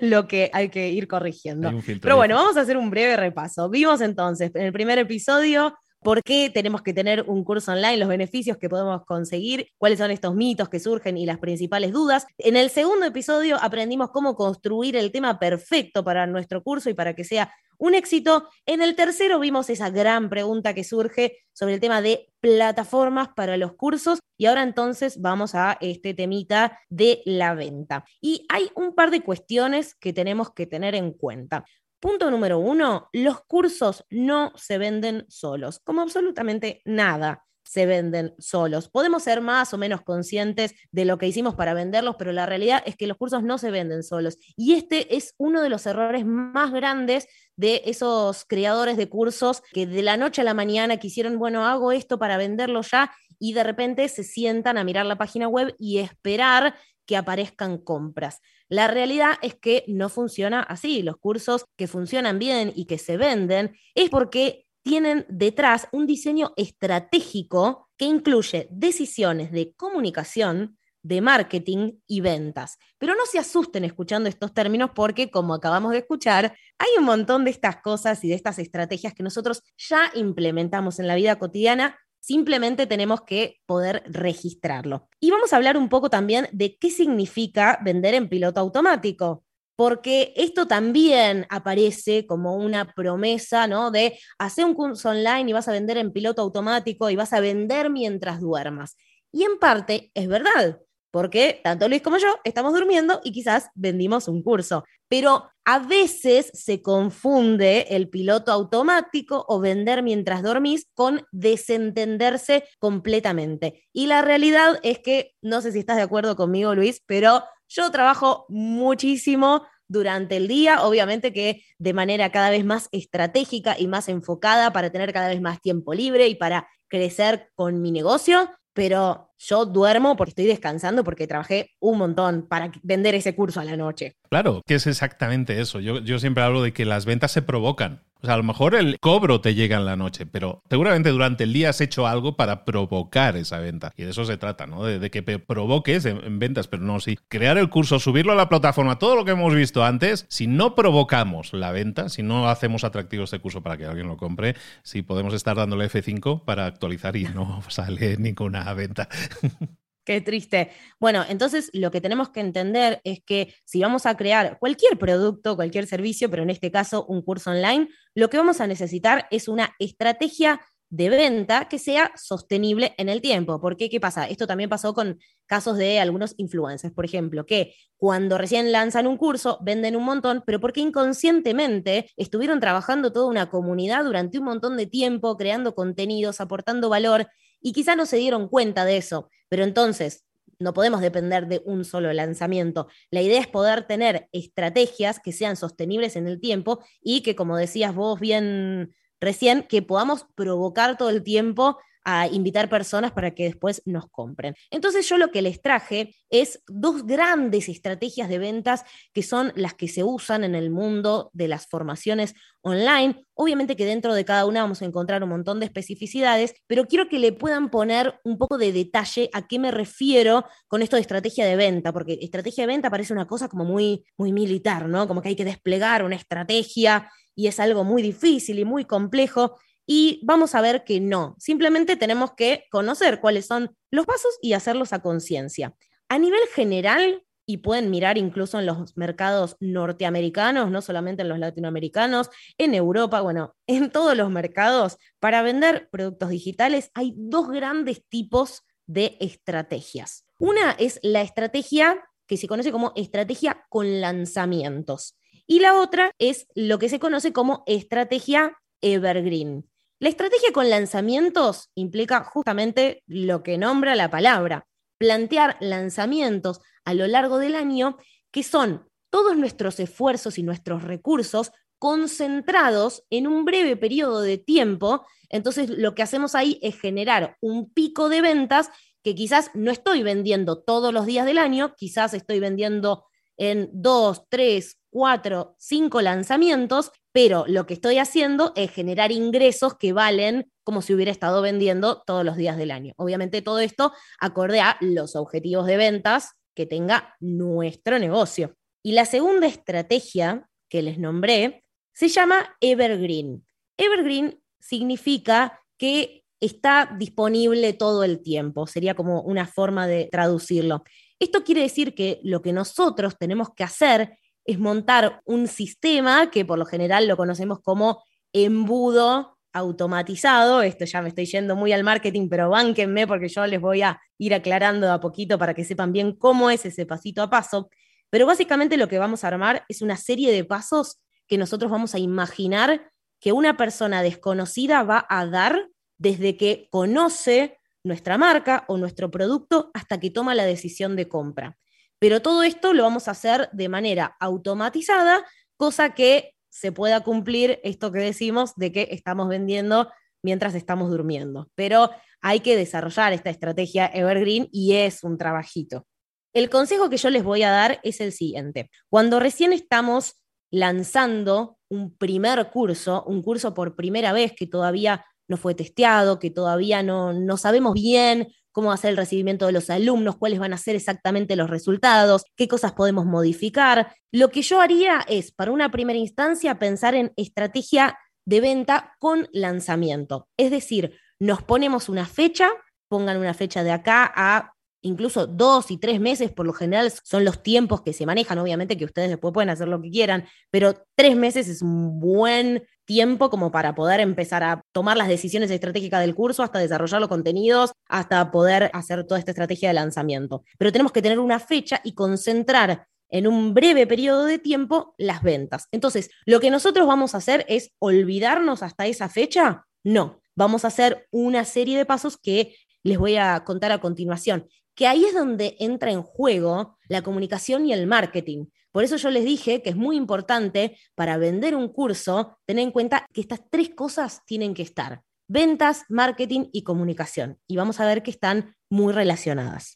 lo 0.00 0.26
que 0.26 0.50
hay 0.52 0.68
que 0.70 0.90
ir 0.90 1.08
corrigiendo. 1.08 1.72
Pero 2.00 2.16
bueno, 2.16 2.36
vamos 2.36 2.56
a 2.56 2.62
hacer 2.62 2.76
un 2.76 2.90
breve 2.90 3.16
repaso. 3.16 3.68
Vimos 3.68 4.00
entonces 4.00 4.50
en 4.54 4.62
el 4.62 4.72
primer 4.72 4.98
episodio 4.98 5.76
por 6.00 6.22
qué 6.22 6.50
tenemos 6.50 6.82
que 6.82 6.92
tener 6.92 7.24
un 7.26 7.44
curso 7.44 7.72
online, 7.72 7.96
los 7.96 8.08
beneficios 8.08 8.56
que 8.56 8.68
podemos 8.68 9.04
conseguir, 9.04 9.68
cuáles 9.78 9.98
son 9.98 10.10
estos 10.10 10.34
mitos 10.34 10.68
que 10.68 10.80
surgen 10.80 11.16
y 11.16 11.26
las 11.26 11.38
principales 11.38 11.92
dudas. 11.92 12.26
En 12.38 12.56
el 12.56 12.70
segundo 12.70 13.06
episodio 13.06 13.56
aprendimos 13.60 14.10
cómo 14.10 14.34
construir 14.34 14.96
el 14.96 15.12
tema 15.12 15.38
perfecto 15.38 16.04
para 16.04 16.26
nuestro 16.26 16.62
curso 16.62 16.90
y 16.90 16.94
para 16.94 17.14
que 17.14 17.24
sea 17.24 17.52
un 17.78 17.94
éxito. 17.94 18.48
En 18.66 18.82
el 18.82 18.94
tercero 18.96 19.38
vimos 19.38 19.70
esa 19.70 19.90
gran 19.90 20.28
pregunta 20.28 20.74
que 20.74 20.84
surge 20.84 21.38
sobre 21.52 21.74
el 21.74 21.80
tema 21.80 22.02
de 22.02 22.28
plataformas 22.40 23.28
para 23.34 23.56
los 23.56 23.74
cursos 23.74 24.20
y 24.36 24.46
ahora 24.46 24.62
entonces 24.62 25.20
vamos 25.20 25.54
a 25.54 25.78
este 25.80 26.14
temita 26.14 26.78
de 26.88 27.22
la 27.24 27.54
venta. 27.54 28.04
Y 28.20 28.46
hay 28.48 28.70
un 28.74 28.94
par 28.94 29.10
de 29.10 29.22
cuestiones 29.22 29.94
que 29.94 30.12
tenemos 30.12 30.52
que 30.52 30.66
tener 30.66 30.94
en 30.94 31.12
cuenta. 31.12 31.64
Punto 32.00 32.30
número 32.30 32.58
uno, 32.58 33.08
los 33.12 33.40
cursos 33.44 34.04
no 34.10 34.52
se 34.54 34.78
venden 34.78 35.24
solos, 35.28 35.80
como 35.80 36.00
absolutamente 36.00 36.80
nada 36.84 37.44
se 37.68 37.84
venden 37.84 38.34
solos. 38.38 38.88
Podemos 38.88 39.24
ser 39.24 39.42
más 39.42 39.74
o 39.74 39.78
menos 39.78 40.00
conscientes 40.00 40.74
de 40.90 41.04
lo 41.04 41.18
que 41.18 41.26
hicimos 41.26 41.54
para 41.54 41.74
venderlos, 41.74 42.16
pero 42.18 42.32
la 42.32 42.46
realidad 42.46 42.82
es 42.86 42.96
que 42.96 43.06
los 43.06 43.18
cursos 43.18 43.42
no 43.42 43.58
se 43.58 43.70
venden 43.70 44.02
solos. 44.02 44.38
Y 44.56 44.72
este 44.72 45.16
es 45.16 45.34
uno 45.36 45.60
de 45.60 45.68
los 45.68 45.84
errores 45.84 46.24
más 46.24 46.72
grandes 46.72 47.26
de 47.56 47.82
esos 47.84 48.46
creadores 48.46 48.96
de 48.96 49.10
cursos 49.10 49.62
que 49.72 49.86
de 49.86 50.02
la 50.02 50.16
noche 50.16 50.40
a 50.40 50.44
la 50.44 50.54
mañana 50.54 50.96
quisieron, 50.96 51.38
bueno, 51.38 51.66
hago 51.66 51.92
esto 51.92 52.18
para 52.18 52.38
venderlo 52.38 52.80
ya 52.80 53.12
y 53.38 53.52
de 53.52 53.64
repente 53.64 54.08
se 54.08 54.24
sientan 54.24 54.78
a 54.78 54.84
mirar 54.84 55.04
la 55.04 55.18
página 55.18 55.46
web 55.46 55.74
y 55.78 55.98
esperar 55.98 56.74
que 57.04 57.18
aparezcan 57.18 57.76
compras. 57.78 58.40
La 58.68 58.86
realidad 58.88 59.34
es 59.42 59.54
que 59.54 59.84
no 59.88 60.08
funciona 60.08 60.62
así. 60.62 61.02
Los 61.02 61.16
cursos 61.16 61.64
que 61.76 61.86
funcionan 61.86 62.38
bien 62.38 62.72
y 62.74 62.84
que 62.86 62.98
se 62.98 63.16
venden 63.16 63.76
es 63.94 64.10
porque 64.10 64.66
tienen 64.82 65.26
detrás 65.28 65.88
un 65.92 66.06
diseño 66.06 66.52
estratégico 66.56 67.88
que 67.96 68.06
incluye 68.06 68.68
decisiones 68.70 69.52
de 69.52 69.74
comunicación, 69.74 70.78
de 71.02 71.20
marketing 71.20 71.92
y 72.06 72.20
ventas. 72.20 72.78
Pero 72.98 73.14
no 73.14 73.24
se 73.26 73.38
asusten 73.38 73.84
escuchando 73.84 74.28
estos 74.28 74.52
términos 74.52 74.90
porque, 74.94 75.30
como 75.30 75.54
acabamos 75.54 75.92
de 75.92 75.98
escuchar, 75.98 76.56
hay 76.78 76.88
un 76.98 77.04
montón 77.04 77.44
de 77.44 77.50
estas 77.50 77.80
cosas 77.82 78.22
y 78.24 78.28
de 78.28 78.34
estas 78.34 78.58
estrategias 78.58 79.14
que 79.14 79.22
nosotros 79.22 79.62
ya 79.76 80.10
implementamos 80.14 80.98
en 80.98 81.06
la 81.06 81.14
vida 81.14 81.38
cotidiana, 81.38 81.98
simplemente 82.28 82.86
tenemos 82.86 83.22
que 83.22 83.56
poder 83.64 84.02
registrarlo. 84.04 85.08
Y 85.18 85.30
vamos 85.30 85.50
a 85.50 85.56
hablar 85.56 85.78
un 85.78 85.88
poco 85.88 86.10
también 86.10 86.46
de 86.52 86.76
qué 86.76 86.90
significa 86.90 87.78
vender 87.82 88.12
en 88.12 88.28
piloto 88.28 88.60
automático 88.60 89.44
porque 89.76 90.34
esto 90.36 90.66
también 90.66 91.46
aparece 91.48 92.26
como 92.26 92.56
una 92.56 92.92
promesa, 92.92 93.66
¿no? 93.66 93.90
De 93.90 94.18
hacer 94.38 94.66
un 94.66 94.74
curso 94.74 95.08
online 95.08 95.48
y 95.48 95.52
vas 95.54 95.68
a 95.68 95.72
vender 95.72 95.96
en 95.96 96.12
piloto 96.12 96.42
automático 96.42 97.08
y 97.08 97.16
vas 97.16 97.32
a 97.32 97.40
vender 97.40 97.88
mientras 97.88 98.40
duermas. 98.40 98.96
Y 99.32 99.44
en 99.44 99.58
parte 99.58 100.10
es 100.14 100.28
verdad, 100.28 100.80
porque 101.10 101.60
tanto 101.62 101.88
Luis 101.88 102.02
como 102.02 102.18
yo 102.18 102.28
estamos 102.44 102.72
durmiendo 102.74 103.20
y 103.24 103.32
quizás 103.32 103.68
vendimos 103.74 104.28
un 104.28 104.42
curso. 104.42 104.84
Pero 105.08 105.50
a 105.64 105.78
veces 105.78 106.50
se 106.54 106.82
confunde 106.82 107.86
el 107.90 108.08
piloto 108.08 108.52
automático 108.52 109.44
o 109.48 109.60
vender 109.60 110.02
mientras 110.02 110.42
dormís 110.42 110.86
con 110.94 111.26
desentenderse 111.32 112.64
completamente. 112.78 113.86
Y 113.92 114.06
la 114.06 114.22
realidad 114.22 114.78
es 114.82 114.98
que, 114.98 115.34
no 115.42 115.60
sé 115.60 115.72
si 115.72 115.78
estás 115.78 115.96
de 115.96 116.02
acuerdo 116.02 116.36
conmigo, 116.36 116.74
Luis, 116.74 117.02
pero 117.06 117.44
yo 117.68 117.90
trabajo 117.90 118.46
muchísimo 118.48 119.62
durante 119.88 120.36
el 120.36 120.48
día, 120.48 120.82
obviamente 120.82 121.32
que 121.32 121.64
de 121.78 121.92
manera 121.94 122.30
cada 122.30 122.50
vez 122.50 122.64
más 122.64 122.88
estratégica 122.92 123.76
y 123.78 123.88
más 123.88 124.08
enfocada 124.08 124.72
para 124.72 124.90
tener 124.90 125.12
cada 125.12 125.28
vez 125.28 125.40
más 125.40 125.60
tiempo 125.60 125.94
libre 125.94 126.28
y 126.28 126.34
para 126.34 126.68
crecer 126.88 127.50
con 127.54 127.80
mi 127.80 127.90
negocio, 127.90 128.50
pero 128.72 129.34
yo 129.38 129.66
duermo 129.66 130.16
porque 130.16 130.30
estoy 130.30 130.46
descansando 130.46 131.04
porque 131.04 131.26
trabajé 131.26 131.70
un 131.80 131.98
montón 131.98 132.46
para 132.48 132.70
vender 132.82 133.14
ese 133.14 133.34
curso 133.34 133.60
a 133.60 133.64
la 133.64 133.76
noche. 133.76 134.16
Claro, 134.30 134.62
que 134.66 134.74
es 134.74 134.86
exactamente 134.86 135.60
eso. 135.60 135.80
Yo, 135.80 135.98
yo 136.00 136.18
siempre 136.18 136.42
hablo 136.42 136.62
de 136.62 136.72
que 136.72 136.84
las 136.84 137.04
ventas 137.04 137.32
se 137.32 137.42
provocan. 137.42 138.04
O 138.20 138.26
sea, 138.26 138.34
a 138.34 138.36
lo 138.36 138.42
mejor 138.42 138.74
el 138.74 138.98
cobro 138.98 139.40
te 139.40 139.54
llega 139.54 139.76
en 139.76 139.84
la 139.84 139.96
noche, 139.96 140.26
pero 140.26 140.62
seguramente 140.68 141.10
durante 141.10 141.44
el 141.44 141.52
día 141.52 141.70
has 141.70 141.80
hecho 141.80 142.06
algo 142.06 142.36
para 142.36 142.64
provocar 142.64 143.36
esa 143.36 143.60
venta. 143.60 143.92
Y 143.96 144.02
de 144.02 144.10
eso 144.10 144.24
se 144.24 144.36
trata, 144.36 144.66
¿no? 144.66 144.84
De, 144.84 145.10
que 145.10 145.22
provoques 145.22 146.04
en, 146.04 146.38
ventas, 146.38 146.66
pero 146.66 146.82
no, 146.82 146.98
si 146.98 147.16
crear 147.16 147.58
el 147.58 147.70
curso, 147.70 148.00
subirlo 148.00 148.32
a 148.32 148.36
la 148.36 148.48
plataforma, 148.48 148.98
todo 148.98 149.14
lo 149.14 149.24
que 149.24 149.32
hemos 149.32 149.54
visto 149.54 149.84
antes, 149.84 150.26
si 150.28 150.48
no 150.48 150.74
provocamos 150.74 151.52
la 151.52 151.70
venta, 151.70 152.08
si 152.08 152.22
no 152.22 152.48
hacemos 152.48 152.82
atractivo 152.82 153.24
este 153.24 153.38
curso 153.38 153.62
para 153.62 153.76
que 153.76 153.86
alguien 153.86 154.08
lo 154.08 154.16
compre, 154.16 154.56
si 154.82 155.02
podemos 155.02 155.32
estar 155.32 155.56
dándole 155.56 155.88
F5 155.88 156.44
para 156.44 156.66
actualizar 156.66 157.16
y 157.16 157.24
no 157.24 157.62
sale 157.68 158.16
ninguna 158.16 158.72
venta. 158.74 159.08
Qué 160.08 160.22
triste. 160.22 160.70
Bueno, 160.98 161.22
entonces 161.28 161.68
lo 161.74 161.90
que 161.90 162.00
tenemos 162.00 162.30
que 162.30 162.40
entender 162.40 163.02
es 163.04 163.20
que 163.22 163.54
si 163.66 163.82
vamos 163.82 164.06
a 164.06 164.16
crear 164.16 164.58
cualquier 164.58 164.96
producto, 164.98 165.54
cualquier 165.54 165.86
servicio, 165.86 166.30
pero 166.30 166.42
en 166.42 166.48
este 166.48 166.70
caso 166.70 167.04
un 167.04 167.20
curso 167.20 167.50
online, 167.50 167.90
lo 168.14 168.30
que 168.30 168.38
vamos 168.38 168.62
a 168.62 168.66
necesitar 168.66 169.26
es 169.30 169.48
una 169.48 169.74
estrategia 169.78 170.62
de 170.88 171.10
venta 171.10 171.68
que 171.68 171.78
sea 171.78 172.10
sostenible 172.16 172.94
en 172.96 173.10
el 173.10 173.20
tiempo. 173.20 173.60
Porque, 173.60 173.90
¿qué 173.90 174.00
pasa? 174.00 174.24
Esto 174.24 174.46
también 174.46 174.70
pasó 174.70 174.94
con 174.94 175.18
casos 175.44 175.76
de 175.76 176.00
algunos 176.00 176.32
influencers, 176.38 176.94
por 176.94 177.04
ejemplo, 177.04 177.44
que 177.44 177.74
cuando 177.98 178.38
recién 178.38 178.72
lanzan 178.72 179.06
un 179.06 179.18
curso 179.18 179.58
venden 179.60 179.94
un 179.94 180.04
montón, 180.04 180.42
pero 180.46 180.58
porque 180.58 180.80
inconscientemente 180.80 182.08
estuvieron 182.16 182.60
trabajando 182.60 183.12
toda 183.12 183.26
una 183.26 183.50
comunidad 183.50 184.04
durante 184.04 184.38
un 184.38 184.46
montón 184.46 184.78
de 184.78 184.86
tiempo, 184.86 185.36
creando 185.36 185.74
contenidos, 185.74 186.40
aportando 186.40 186.88
valor, 186.88 187.26
y 187.60 187.72
quizá 187.72 187.94
no 187.94 188.06
se 188.06 188.16
dieron 188.16 188.48
cuenta 188.48 188.86
de 188.86 188.96
eso. 188.96 189.28
Pero 189.48 189.64
entonces, 189.64 190.24
no 190.58 190.72
podemos 190.74 191.00
depender 191.00 191.46
de 191.46 191.62
un 191.64 191.84
solo 191.84 192.12
lanzamiento. 192.12 192.88
La 193.10 193.22
idea 193.22 193.40
es 193.40 193.46
poder 193.46 193.86
tener 193.86 194.28
estrategias 194.32 195.20
que 195.20 195.32
sean 195.32 195.56
sostenibles 195.56 196.16
en 196.16 196.26
el 196.26 196.40
tiempo 196.40 196.80
y 197.00 197.22
que, 197.22 197.36
como 197.36 197.56
decías 197.56 197.94
vos 197.94 198.18
bien 198.18 198.92
recién, 199.20 199.62
que 199.68 199.82
podamos 199.82 200.26
provocar 200.34 200.96
todo 200.96 201.10
el 201.10 201.22
tiempo 201.22 201.78
a 202.10 202.26
invitar 202.26 202.70
personas 202.70 203.12
para 203.12 203.34
que 203.34 203.44
después 203.44 203.82
nos 203.84 204.08
compren. 204.08 204.54
Entonces 204.70 205.06
yo 205.06 205.18
lo 205.18 205.30
que 205.30 205.42
les 205.42 205.60
traje 205.60 206.14
es 206.30 206.62
dos 206.66 207.04
grandes 207.04 207.68
estrategias 207.68 208.30
de 208.30 208.38
ventas 208.38 208.84
que 209.12 209.22
son 209.22 209.52
las 209.56 209.74
que 209.74 209.88
se 209.88 210.04
usan 210.04 210.42
en 210.42 210.54
el 210.54 210.70
mundo 210.70 211.28
de 211.34 211.48
las 211.48 211.66
formaciones 211.66 212.32
online. 212.62 213.26
Obviamente 213.34 213.76
que 213.76 213.84
dentro 213.84 214.14
de 214.14 214.24
cada 214.24 214.46
una 214.46 214.62
vamos 214.62 214.80
a 214.80 214.86
encontrar 214.86 215.22
un 215.22 215.28
montón 215.28 215.60
de 215.60 215.66
especificidades, 215.66 216.54
pero 216.66 216.86
quiero 216.86 217.10
que 217.10 217.18
le 217.18 217.32
puedan 217.32 217.68
poner 217.68 218.18
un 218.24 218.38
poco 218.38 218.56
de 218.56 218.72
detalle 218.72 219.28
a 219.34 219.46
qué 219.46 219.58
me 219.58 219.70
refiero 219.70 220.46
con 220.66 220.80
esto 220.80 220.96
de 220.96 221.02
estrategia 221.02 221.44
de 221.44 221.56
venta, 221.56 221.92
porque 221.92 222.18
estrategia 222.22 222.62
de 222.62 222.68
venta 222.68 222.88
parece 222.88 223.12
una 223.12 223.26
cosa 223.26 223.48
como 223.48 223.66
muy, 223.66 224.06
muy 224.16 224.32
militar, 224.32 224.88
¿no? 224.88 225.06
Como 225.06 225.20
que 225.20 225.28
hay 225.28 225.36
que 225.36 225.44
desplegar 225.44 226.02
una 226.04 226.16
estrategia 226.16 227.10
y 227.34 227.48
es 227.48 227.60
algo 227.60 227.84
muy 227.84 228.00
difícil 228.00 228.58
y 228.58 228.64
muy 228.64 228.86
complejo 228.86 229.58
y 229.90 230.20
vamos 230.22 230.54
a 230.54 230.60
ver 230.60 230.84
que 230.84 231.00
no, 231.00 231.34
simplemente 231.38 231.96
tenemos 231.96 232.34
que 232.34 232.66
conocer 232.70 233.20
cuáles 233.20 233.46
son 233.46 233.74
los 233.90 234.04
pasos 234.04 234.38
y 234.42 234.52
hacerlos 234.52 234.92
a 234.92 235.00
conciencia. 235.00 235.74
A 236.10 236.18
nivel 236.18 236.42
general, 236.54 237.24
y 237.46 237.56
pueden 237.56 237.90
mirar 237.90 238.18
incluso 238.18 238.60
en 238.60 238.66
los 238.66 238.94
mercados 238.98 239.56
norteamericanos, 239.60 240.70
no 240.70 240.82
solamente 240.82 241.22
en 241.22 241.30
los 241.30 241.38
latinoamericanos, 241.38 242.28
en 242.58 242.74
Europa, 242.74 243.22
bueno, 243.22 243.56
en 243.66 243.90
todos 243.90 244.14
los 244.14 244.30
mercados, 244.30 244.98
para 245.20 245.40
vender 245.40 245.88
productos 245.90 246.28
digitales 246.28 246.90
hay 246.92 247.14
dos 247.16 247.48
grandes 247.48 248.06
tipos 248.06 248.64
de 248.86 249.16
estrategias. 249.20 250.26
Una 250.38 250.72
es 250.72 251.00
la 251.02 251.22
estrategia 251.22 252.04
que 252.26 252.36
se 252.36 252.46
conoce 252.46 252.72
como 252.72 252.92
estrategia 252.94 253.64
con 253.70 254.02
lanzamientos 254.02 255.16
y 255.46 255.60
la 255.60 255.80
otra 255.80 256.12
es 256.18 256.46
lo 256.54 256.78
que 256.78 256.90
se 256.90 257.00
conoce 257.00 257.32
como 257.32 257.64
estrategia 257.66 258.54
evergreen. 258.82 259.64
La 260.00 260.08
estrategia 260.08 260.52
con 260.52 260.70
lanzamientos 260.70 261.70
implica 261.74 262.22
justamente 262.22 263.02
lo 263.06 263.42
que 263.42 263.58
nombra 263.58 263.96
la 263.96 264.10
palabra, 264.10 264.68
plantear 264.96 265.56
lanzamientos 265.60 266.60
a 266.84 266.94
lo 266.94 267.08
largo 267.08 267.38
del 267.38 267.56
año 267.56 267.98
que 268.30 268.44
son 268.44 268.88
todos 269.10 269.36
nuestros 269.36 269.80
esfuerzos 269.80 270.38
y 270.38 270.44
nuestros 270.44 270.84
recursos 270.84 271.50
concentrados 271.80 273.04
en 273.10 273.26
un 273.26 273.44
breve 273.44 273.76
periodo 273.76 274.20
de 274.20 274.38
tiempo. 274.38 275.04
Entonces 275.30 275.68
lo 275.68 275.96
que 275.96 276.02
hacemos 276.02 276.36
ahí 276.36 276.60
es 276.62 276.78
generar 276.78 277.36
un 277.40 277.72
pico 277.72 278.08
de 278.08 278.20
ventas 278.20 278.70
que 279.02 279.16
quizás 279.16 279.50
no 279.54 279.72
estoy 279.72 280.04
vendiendo 280.04 280.62
todos 280.62 280.92
los 280.92 281.06
días 281.06 281.26
del 281.26 281.38
año, 281.38 281.74
quizás 281.76 282.14
estoy 282.14 282.38
vendiendo 282.38 283.04
en 283.36 283.70
dos, 283.72 284.24
tres, 284.28 284.78
cuatro, 284.90 285.54
cinco 285.58 286.02
lanzamientos, 286.02 286.92
pero 287.12 287.44
lo 287.48 287.66
que 287.66 287.74
estoy 287.74 287.98
haciendo 287.98 288.52
es 288.54 288.70
generar 288.70 289.12
ingresos 289.12 289.76
que 289.76 289.92
valen 289.92 290.50
como 290.62 290.82
si 290.82 290.94
hubiera 290.94 291.10
estado 291.10 291.40
vendiendo 291.42 292.02
todos 292.06 292.24
los 292.24 292.36
días 292.36 292.56
del 292.56 292.70
año. 292.70 292.92
Obviamente 292.96 293.42
todo 293.42 293.58
esto 293.58 293.92
acorde 294.20 294.60
a 294.60 294.76
los 294.80 295.16
objetivos 295.16 295.66
de 295.66 295.76
ventas 295.76 296.32
que 296.54 296.66
tenga 296.66 297.16
nuestro 297.20 297.98
negocio. 297.98 298.56
Y 298.82 298.92
la 298.92 299.06
segunda 299.06 299.46
estrategia 299.46 300.48
que 300.68 300.82
les 300.82 300.98
nombré 300.98 301.64
se 301.92 302.08
llama 302.08 302.56
Evergreen. 302.60 303.44
Evergreen 303.76 304.40
significa 304.60 305.60
que 305.78 306.24
está 306.40 306.94
disponible 306.98 307.72
todo 307.72 308.04
el 308.04 308.22
tiempo, 308.22 308.66
sería 308.66 308.94
como 308.94 309.22
una 309.22 309.46
forma 309.46 309.86
de 309.86 310.08
traducirlo. 310.10 310.84
Esto 311.18 311.42
quiere 311.42 311.62
decir 311.62 311.94
que 311.94 312.20
lo 312.22 312.42
que 312.42 312.52
nosotros 312.52 313.16
tenemos 313.18 313.48
que 313.54 313.64
hacer 313.64 314.18
es 314.48 314.58
montar 314.58 315.20
un 315.26 315.46
sistema 315.46 316.30
que 316.30 316.46
por 316.46 316.58
lo 316.58 316.64
general 316.64 317.06
lo 317.06 317.18
conocemos 317.18 317.60
como 317.60 318.02
embudo 318.32 319.36
automatizado. 319.52 320.62
Esto 320.62 320.86
ya 320.86 321.02
me 321.02 321.10
estoy 321.10 321.26
yendo 321.26 321.54
muy 321.54 321.70
al 321.72 321.84
marketing, 321.84 322.30
pero 322.30 322.48
bánquenme 322.48 323.06
porque 323.06 323.28
yo 323.28 323.46
les 323.46 323.60
voy 323.60 323.82
a 323.82 324.00
ir 324.16 324.32
aclarando 324.32 324.90
a 324.90 325.00
poquito 325.00 325.38
para 325.38 325.52
que 325.52 325.64
sepan 325.64 325.92
bien 325.92 326.14
cómo 326.16 326.48
es 326.48 326.64
ese 326.64 326.86
pasito 326.86 327.20
a 327.20 327.28
paso. 327.28 327.68
Pero 328.08 328.24
básicamente 328.24 328.78
lo 328.78 328.88
que 328.88 328.98
vamos 328.98 329.22
a 329.22 329.28
armar 329.28 329.66
es 329.68 329.82
una 329.82 329.98
serie 329.98 330.32
de 330.32 330.44
pasos 330.44 330.98
que 331.26 331.36
nosotros 331.36 331.70
vamos 331.70 331.94
a 331.94 331.98
imaginar 331.98 332.90
que 333.20 333.32
una 333.32 333.58
persona 333.58 334.02
desconocida 334.02 334.82
va 334.82 335.04
a 335.10 335.26
dar 335.26 335.68
desde 335.98 336.38
que 336.38 336.68
conoce 336.70 337.58
nuestra 337.84 338.16
marca 338.16 338.64
o 338.66 338.78
nuestro 338.78 339.10
producto 339.10 339.70
hasta 339.74 340.00
que 340.00 340.10
toma 340.10 340.34
la 340.34 340.46
decisión 340.46 340.96
de 340.96 341.06
compra. 341.06 341.58
Pero 341.98 342.22
todo 342.22 342.42
esto 342.42 342.72
lo 342.72 342.82
vamos 342.82 343.08
a 343.08 343.12
hacer 343.12 343.48
de 343.52 343.68
manera 343.68 344.16
automatizada, 344.20 345.24
cosa 345.56 345.94
que 345.94 346.34
se 346.48 346.72
pueda 346.72 347.00
cumplir 347.02 347.60
esto 347.62 347.92
que 347.92 347.98
decimos 347.98 348.54
de 348.56 348.72
que 348.72 348.88
estamos 348.90 349.28
vendiendo 349.28 349.90
mientras 350.22 350.54
estamos 350.54 350.90
durmiendo. 350.90 351.50
Pero 351.54 351.90
hay 352.20 352.40
que 352.40 352.56
desarrollar 352.56 353.12
esta 353.12 353.30
estrategia 353.30 353.86
evergreen 353.86 354.48
y 354.52 354.74
es 354.74 355.04
un 355.04 355.18
trabajito. 355.18 355.86
El 356.32 356.50
consejo 356.50 356.90
que 356.90 356.96
yo 356.96 357.10
les 357.10 357.24
voy 357.24 357.42
a 357.42 357.50
dar 357.50 357.80
es 357.82 358.00
el 358.00 358.12
siguiente. 358.12 358.70
Cuando 358.90 359.18
recién 359.18 359.52
estamos 359.52 360.22
lanzando 360.50 361.58
un 361.68 361.96
primer 361.96 362.50
curso, 362.50 363.04
un 363.06 363.22
curso 363.22 363.54
por 363.54 363.76
primera 363.76 364.12
vez 364.12 364.32
que 364.36 364.46
todavía 364.46 365.04
no 365.28 365.36
fue 365.36 365.54
testeado, 365.54 366.18
que 366.18 366.30
todavía 366.30 366.82
no, 366.82 367.12
no 367.12 367.36
sabemos 367.36 367.74
bien 367.74 368.28
cómo 368.58 368.70
va 368.70 368.74
a 368.74 368.78
ser 368.78 368.90
el 368.90 368.96
recibimiento 368.96 369.46
de 369.46 369.52
los 369.52 369.70
alumnos, 369.70 370.16
cuáles 370.16 370.40
van 370.40 370.52
a 370.52 370.58
ser 370.58 370.74
exactamente 370.74 371.36
los 371.36 371.48
resultados, 371.48 372.24
qué 372.34 372.48
cosas 372.48 372.72
podemos 372.72 373.06
modificar. 373.06 373.94
Lo 374.10 374.30
que 374.30 374.42
yo 374.42 374.60
haría 374.60 375.06
es, 375.06 375.30
para 375.30 375.52
una 375.52 375.70
primera 375.70 375.96
instancia, 375.96 376.58
pensar 376.58 376.96
en 376.96 377.12
estrategia 377.14 377.96
de 378.26 378.40
venta 378.40 378.96
con 378.98 379.28
lanzamiento. 379.32 380.26
Es 380.36 380.50
decir, 380.50 380.98
nos 381.20 381.40
ponemos 381.40 381.88
una 381.88 382.04
fecha, 382.04 382.50
pongan 382.88 383.18
una 383.18 383.32
fecha 383.32 383.62
de 383.62 383.70
acá 383.70 384.12
a 384.12 384.54
incluso 384.82 385.28
dos 385.28 385.70
y 385.70 385.78
tres 385.78 386.00
meses, 386.00 386.32
por 386.32 386.44
lo 386.44 386.52
general 386.52 386.92
son 387.04 387.24
los 387.24 387.44
tiempos 387.44 387.82
que 387.82 387.92
se 387.92 388.06
manejan, 388.06 388.38
obviamente 388.38 388.76
que 388.76 388.86
ustedes 388.86 389.08
después 389.08 389.32
pueden 389.32 389.50
hacer 389.50 389.68
lo 389.68 389.80
que 389.80 389.92
quieran, 389.92 390.26
pero 390.50 390.74
tres 390.96 391.14
meses 391.14 391.46
es 391.46 391.62
un 391.62 392.00
buen 392.00 392.64
tiempo 392.88 393.28
como 393.28 393.52
para 393.52 393.74
poder 393.74 394.00
empezar 394.00 394.42
a 394.42 394.62
tomar 394.72 394.96
las 394.96 395.08
decisiones 395.08 395.50
estratégicas 395.50 396.00
del 396.00 396.14
curso, 396.14 396.42
hasta 396.42 396.58
desarrollar 396.58 397.00
los 397.00 397.10
contenidos, 397.10 397.72
hasta 397.86 398.30
poder 398.30 398.70
hacer 398.72 399.06
toda 399.06 399.20
esta 399.20 399.32
estrategia 399.32 399.68
de 399.68 399.74
lanzamiento. 399.74 400.42
Pero 400.56 400.72
tenemos 400.72 400.90
que 400.90 401.02
tener 401.02 401.18
una 401.18 401.38
fecha 401.38 401.82
y 401.84 401.92
concentrar 401.92 402.86
en 403.10 403.26
un 403.26 403.52
breve 403.52 403.86
periodo 403.86 404.24
de 404.24 404.38
tiempo 404.38 404.94
las 404.96 405.22
ventas. 405.22 405.68
Entonces, 405.70 406.08
lo 406.24 406.40
que 406.40 406.50
nosotros 406.50 406.86
vamos 406.86 407.14
a 407.14 407.18
hacer 407.18 407.44
es 407.46 407.72
olvidarnos 407.78 408.62
hasta 408.62 408.86
esa 408.86 409.10
fecha. 409.10 409.66
No, 409.84 410.22
vamos 410.34 410.64
a 410.64 410.68
hacer 410.68 411.06
una 411.10 411.44
serie 411.44 411.76
de 411.76 411.84
pasos 411.84 412.16
que 412.16 412.54
les 412.82 412.96
voy 412.96 413.16
a 413.16 413.44
contar 413.44 413.70
a 413.70 413.82
continuación 413.82 414.48
que 414.78 414.86
ahí 414.86 415.04
es 415.04 415.12
donde 415.12 415.56
entra 415.58 415.90
en 415.90 416.02
juego 416.02 416.78
la 416.86 417.02
comunicación 417.02 417.66
y 417.66 417.72
el 417.72 417.88
marketing. 417.88 418.46
Por 418.70 418.84
eso 418.84 418.96
yo 418.96 419.10
les 419.10 419.24
dije 419.24 419.60
que 419.60 419.70
es 419.70 419.76
muy 419.76 419.96
importante 419.96 420.78
para 420.94 421.16
vender 421.16 421.56
un 421.56 421.66
curso 421.72 422.38
tener 422.46 422.62
en 422.62 422.70
cuenta 422.70 423.04
que 423.12 423.20
estas 423.20 423.40
tres 423.50 423.70
cosas 423.70 424.22
tienen 424.24 424.54
que 424.54 424.62
estar. 424.62 425.02
Ventas, 425.26 425.82
marketing 425.88 426.44
y 426.52 426.62
comunicación. 426.62 427.38
Y 427.48 427.56
vamos 427.56 427.80
a 427.80 427.86
ver 427.86 428.04
que 428.04 428.12
están 428.12 428.54
muy 428.70 428.92
relacionadas. 428.92 429.72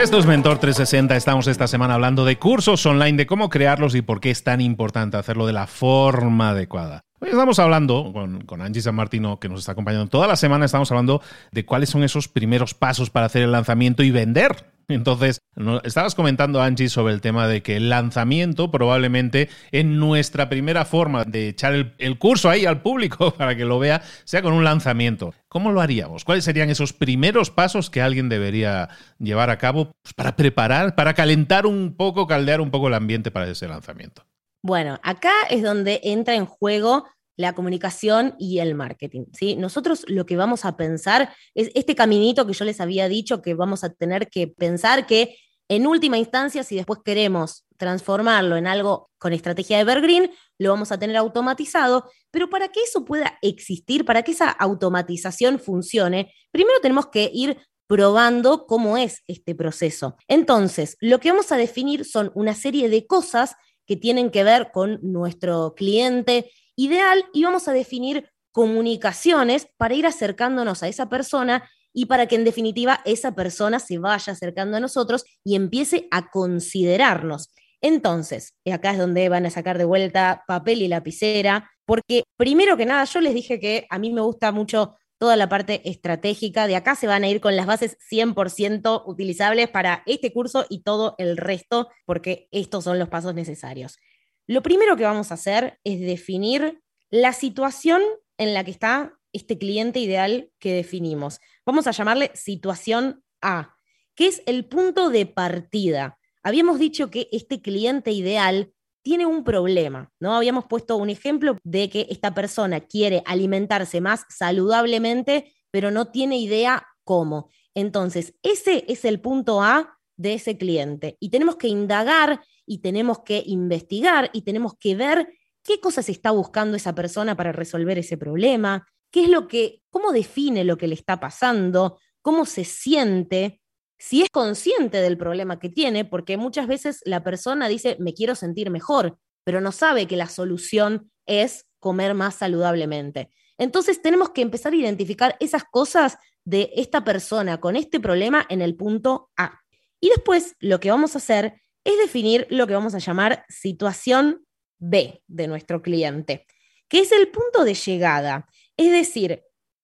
Esto 0.00 0.18
es 0.20 0.26
Mentor 0.26 0.58
360. 0.58 1.16
Estamos 1.16 1.48
esta 1.48 1.66
semana 1.66 1.94
hablando 1.94 2.24
de 2.24 2.38
cursos 2.38 2.86
online, 2.86 3.16
de 3.16 3.26
cómo 3.26 3.48
crearlos 3.48 3.96
y 3.96 4.02
por 4.02 4.20
qué 4.20 4.30
es 4.30 4.44
tan 4.44 4.60
importante 4.60 5.16
hacerlo 5.16 5.44
de 5.44 5.54
la 5.54 5.66
forma 5.66 6.50
adecuada. 6.50 7.07
Hoy 7.20 7.30
estamos 7.30 7.58
hablando 7.58 8.12
con, 8.46 8.62
Angie 8.62 8.80
San 8.80 8.94
Martino, 8.94 9.40
que 9.40 9.48
nos 9.48 9.60
está 9.60 9.72
acompañando 9.72 10.06
toda 10.06 10.28
la 10.28 10.36
semana, 10.36 10.66
estamos 10.66 10.88
hablando 10.92 11.20
de 11.50 11.64
cuáles 11.64 11.90
son 11.90 12.04
esos 12.04 12.28
primeros 12.28 12.74
pasos 12.74 13.10
para 13.10 13.26
hacer 13.26 13.42
el 13.42 13.50
lanzamiento 13.50 14.04
y 14.04 14.12
vender. 14.12 14.66
Entonces, 14.86 15.40
estabas 15.82 16.14
comentando, 16.14 16.62
Angie, 16.62 16.88
sobre 16.88 17.12
el 17.12 17.20
tema 17.20 17.48
de 17.48 17.60
que 17.60 17.76
el 17.76 17.88
lanzamiento 17.90 18.70
probablemente 18.70 19.48
en 19.72 19.98
nuestra 19.98 20.48
primera 20.48 20.84
forma 20.84 21.24
de 21.24 21.48
echar 21.48 21.92
el, 21.98 22.18
curso 22.18 22.50
ahí 22.50 22.66
al 22.66 22.82
público 22.82 23.34
para 23.36 23.56
que 23.56 23.64
lo 23.64 23.80
vea 23.80 24.00
sea 24.22 24.40
con 24.40 24.52
un 24.52 24.62
lanzamiento. 24.62 25.34
¿Cómo 25.48 25.72
lo 25.72 25.80
haríamos? 25.80 26.24
¿Cuáles 26.24 26.44
serían 26.44 26.70
esos 26.70 26.92
primeros 26.92 27.50
pasos 27.50 27.90
que 27.90 28.00
alguien 28.00 28.28
debería 28.28 28.90
llevar 29.18 29.50
a 29.50 29.58
cabo 29.58 29.90
pues, 30.02 30.14
para 30.14 30.36
preparar, 30.36 30.94
para 30.94 31.14
calentar 31.14 31.66
un 31.66 31.96
poco, 31.96 32.28
caldear 32.28 32.60
un 32.60 32.70
poco 32.70 32.86
el 32.86 32.94
ambiente 32.94 33.32
para 33.32 33.50
ese 33.50 33.66
lanzamiento? 33.66 34.24
Bueno, 34.68 35.00
acá 35.02 35.32
es 35.48 35.62
donde 35.62 35.98
entra 36.04 36.34
en 36.34 36.44
juego 36.44 37.08
la 37.38 37.54
comunicación 37.54 38.34
y 38.38 38.58
el 38.58 38.74
marketing. 38.74 39.24
¿sí? 39.32 39.56
Nosotros 39.56 40.04
lo 40.08 40.26
que 40.26 40.36
vamos 40.36 40.66
a 40.66 40.76
pensar 40.76 41.34
es 41.54 41.70
este 41.74 41.94
caminito 41.94 42.46
que 42.46 42.52
yo 42.52 42.66
les 42.66 42.78
había 42.78 43.08
dicho 43.08 43.40
que 43.40 43.54
vamos 43.54 43.82
a 43.82 43.88
tener 43.88 44.28
que 44.28 44.46
pensar 44.46 45.06
que 45.06 45.38
en 45.68 45.86
última 45.86 46.18
instancia, 46.18 46.64
si 46.64 46.76
después 46.76 47.00
queremos 47.02 47.64
transformarlo 47.78 48.58
en 48.58 48.66
algo 48.66 49.08
con 49.16 49.32
estrategia 49.32 49.78
de 49.78 49.84
Evergreen, 49.84 50.30
lo 50.58 50.68
vamos 50.68 50.92
a 50.92 50.98
tener 50.98 51.16
automatizado, 51.16 52.10
pero 52.30 52.50
para 52.50 52.68
que 52.68 52.82
eso 52.82 53.06
pueda 53.06 53.38
existir, 53.40 54.04
para 54.04 54.22
que 54.22 54.32
esa 54.32 54.50
automatización 54.50 55.60
funcione, 55.60 56.34
primero 56.50 56.78
tenemos 56.82 57.06
que 57.06 57.30
ir 57.32 57.56
probando 57.86 58.66
cómo 58.66 58.98
es 58.98 59.22
este 59.28 59.54
proceso. 59.54 60.16
Entonces, 60.28 60.98
lo 61.00 61.20
que 61.20 61.30
vamos 61.30 61.52
a 61.52 61.56
definir 61.56 62.04
son 62.04 62.30
una 62.34 62.54
serie 62.54 62.90
de 62.90 63.06
cosas 63.06 63.56
que 63.88 63.96
tienen 63.96 64.30
que 64.30 64.44
ver 64.44 64.70
con 64.70 65.00
nuestro 65.02 65.74
cliente 65.74 66.52
ideal 66.76 67.24
y 67.32 67.42
vamos 67.42 67.66
a 67.66 67.72
definir 67.72 68.30
comunicaciones 68.52 69.66
para 69.76 69.94
ir 69.94 70.06
acercándonos 70.06 70.82
a 70.82 70.88
esa 70.88 71.08
persona 71.08 71.68
y 71.92 72.06
para 72.06 72.26
que 72.26 72.36
en 72.36 72.44
definitiva 72.44 73.00
esa 73.04 73.34
persona 73.34 73.80
se 73.80 73.98
vaya 73.98 74.32
acercando 74.32 74.76
a 74.76 74.80
nosotros 74.80 75.24
y 75.42 75.56
empiece 75.56 76.06
a 76.10 76.30
considerarnos. 76.30 77.48
Entonces, 77.80 78.54
acá 78.70 78.92
es 78.92 78.98
donde 78.98 79.28
van 79.28 79.46
a 79.46 79.50
sacar 79.50 79.78
de 79.78 79.84
vuelta 79.84 80.44
papel 80.46 80.82
y 80.82 80.88
lapicera, 80.88 81.70
porque 81.86 82.24
primero 82.36 82.76
que 82.76 82.86
nada 82.86 83.04
yo 83.04 83.20
les 83.20 83.34
dije 83.34 83.58
que 83.58 83.86
a 83.88 83.98
mí 83.98 84.12
me 84.12 84.20
gusta 84.20 84.52
mucho 84.52 84.96
toda 85.18 85.36
la 85.36 85.48
parte 85.48 85.88
estratégica. 85.88 86.66
De 86.66 86.76
acá 86.76 86.94
se 86.94 87.06
van 87.06 87.24
a 87.24 87.28
ir 87.28 87.40
con 87.40 87.56
las 87.56 87.66
bases 87.66 87.98
100% 88.10 89.02
utilizables 89.06 89.68
para 89.68 90.02
este 90.06 90.32
curso 90.32 90.64
y 90.68 90.82
todo 90.82 91.14
el 91.18 91.36
resto, 91.36 91.88
porque 92.06 92.48
estos 92.50 92.84
son 92.84 92.98
los 92.98 93.08
pasos 93.08 93.34
necesarios. 93.34 93.98
Lo 94.46 94.62
primero 94.62 94.96
que 94.96 95.04
vamos 95.04 95.30
a 95.30 95.34
hacer 95.34 95.78
es 95.84 96.00
definir 96.00 96.80
la 97.10 97.32
situación 97.32 98.00
en 98.38 98.54
la 98.54 98.64
que 98.64 98.70
está 98.70 99.18
este 99.32 99.58
cliente 99.58 99.98
ideal 99.98 100.50
que 100.58 100.72
definimos. 100.72 101.40
Vamos 101.66 101.86
a 101.86 101.90
llamarle 101.90 102.30
situación 102.34 103.22
A, 103.42 103.76
que 104.14 104.26
es 104.26 104.42
el 104.46 104.64
punto 104.64 105.10
de 105.10 105.26
partida. 105.26 106.18
Habíamos 106.42 106.78
dicho 106.78 107.10
que 107.10 107.28
este 107.30 107.60
cliente 107.60 108.10
ideal 108.12 108.72
tiene 109.08 109.24
un 109.24 109.42
problema, 109.42 110.12
¿no? 110.20 110.36
Habíamos 110.36 110.66
puesto 110.66 110.98
un 110.98 111.08
ejemplo 111.08 111.56
de 111.64 111.88
que 111.88 112.06
esta 112.10 112.34
persona 112.34 112.80
quiere 112.80 113.22
alimentarse 113.24 114.02
más 114.02 114.26
saludablemente, 114.28 115.54
pero 115.70 115.90
no 115.90 116.08
tiene 116.08 116.36
idea 116.36 116.86
cómo. 117.04 117.48
Entonces, 117.74 118.34
ese 118.42 118.84
es 118.86 119.06
el 119.06 119.18
punto 119.18 119.62
A 119.62 119.98
de 120.18 120.34
ese 120.34 120.58
cliente 120.58 121.16
y 121.20 121.30
tenemos 121.30 121.56
que 121.56 121.68
indagar 121.68 122.42
y 122.66 122.82
tenemos 122.82 123.20
que 123.20 123.42
investigar 123.46 124.28
y 124.34 124.42
tenemos 124.42 124.74
que 124.78 124.94
ver 124.94 125.26
qué 125.64 125.80
cosas 125.80 126.10
está 126.10 126.30
buscando 126.32 126.76
esa 126.76 126.94
persona 126.94 127.34
para 127.34 127.52
resolver 127.52 127.98
ese 127.98 128.18
problema, 128.18 128.86
qué 129.10 129.22
es 129.24 129.30
lo 129.30 129.48
que, 129.48 129.80
cómo 129.88 130.12
define 130.12 130.64
lo 130.64 130.76
que 130.76 130.86
le 130.86 130.94
está 130.94 131.18
pasando, 131.18 131.98
cómo 132.20 132.44
se 132.44 132.64
siente, 132.64 133.62
si 133.98 134.22
es 134.22 134.30
consciente 134.30 134.98
del 134.98 135.18
problema 135.18 135.58
que 135.58 135.68
tiene, 135.68 136.04
porque 136.04 136.36
muchas 136.36 136.66
veces 136.66 137.00
la 137.04 137.24
persona 137.24 137.68
dice, 137.68 137.96
me 137.98 138.14
quiero 138.14 138.34
sentir 138.34 138.70
mejor, 138.70 139.18
pero 139.44 139.60
no 139.60 139.72
sabe 139.72 140.06
que 140.06 140.16
la 140.16 140.28
solución 140.28 141.10
es 141.26 141.66
comer 141.80 142.14
más 142.14 142.36
saludablemente. 142.36 143.30
Entonces 143.58 144.00
tenemos 144.00 144.30
que 144.30 144.42
empezar 144.42 144.72
a 144.72 144.76
identificar 144.76 145.36
esas 145.40 145.64
cosas 145.64 146.16
de 146.44 146.70
esta 146.76 147.04
persona 147.04 147.58
con 147.58 147.76
este 147.76 148.00
problema 148.00 148.46
en 148.48 148.62
el 148.62 148.76
punto 148.76 149.30
A. 149.36 149.60
Y 150.00 150.10
después 150.10 150.54
lo 150.60 150.80
que 150.80 150.90
vamos 150.90 151.14
a 151.14 151.18
hacer 151.18 151.60
es 151.84 151.98
definir 151.98 152.46
lo 152.50 152.66
que 152.66 152.74
vamos 152.74 152.94
a 152.94 152.98
llamar 152.98 153.44
situación 153.48 154.46
B 154.78 155.22
de 155.26 155.48
nuestro 155.48 155.82
cliente, 155.82 156.46
que 156.88 157.00
es 157.00 157.10
el 157.10 157.28
punto 157.28 157.64
de 157.64 157.74
llegada, 157.74 158.48
es 158.76 158.92
decir, 158.92 159.42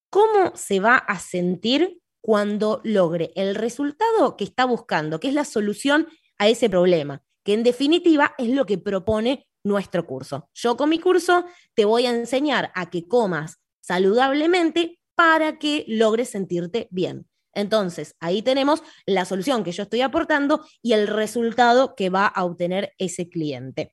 cómo 0.08 0.52
se 0.54 0.78
va 0.78 0.96
a 0.96 1.18
sentir 1.18 2.00
cuando 2.24 2.80
logre 2.84 3.32
el 3.36 3.54
resultado 3.54 4.38
que 4.38 4.44
está 4.44 4.64
buscando, 4.64 5.20
que 5.20 5.28
es 5.28 5.34
la 5.34 5.44
solución 5.44 6.08
a 6.38 6.48
ese 6.48 6.70
problema, 6.70 7.22
que 7.44 7.52
en 7.52 7.62
definitiva 7.62 8.34
es 8.38 8.48
lo 8.48 8.64
que 8.64 8.78
propone 8.78 9.46
nuestro 9.62 10.06
curso. 10.06 10.48
Yo 10.54 10.78
con 10.78 10.88
mi 10.88 10.98
curso 10.98 11.44
te 11.74 11.84
voy 11.84 12.06
a 12.06 12.10
enseñar 12.10 12.72
a 12.74 12.88
que 12.88 13.06
comas 13.06 13.58
saludablemente 13.82 14.98
para 15.14 15.58
que 15.58 15.84
logres 15.86 16.30
sentirte 16.30 16.88
bien. 16.90 17.28
Entonces, 17.52 18.16
ahí 18.20 18.40
tenemos 18.40 18.82
la 19.04 19.26
solución 19.26 19.62
que 19.62 19.72
yo 19.72 19.82
estoy 19.82 20.00
aportando 20.00 20.64
y 20.80 20.94
el 20.94 21.08
resultado 21.08 21.94
que 21.94 22.08
va 22.08 22.26
a 22.26 22.46
obtener 22.46 22.94
ese 22.96 23.28
cliente. 23.28 23.92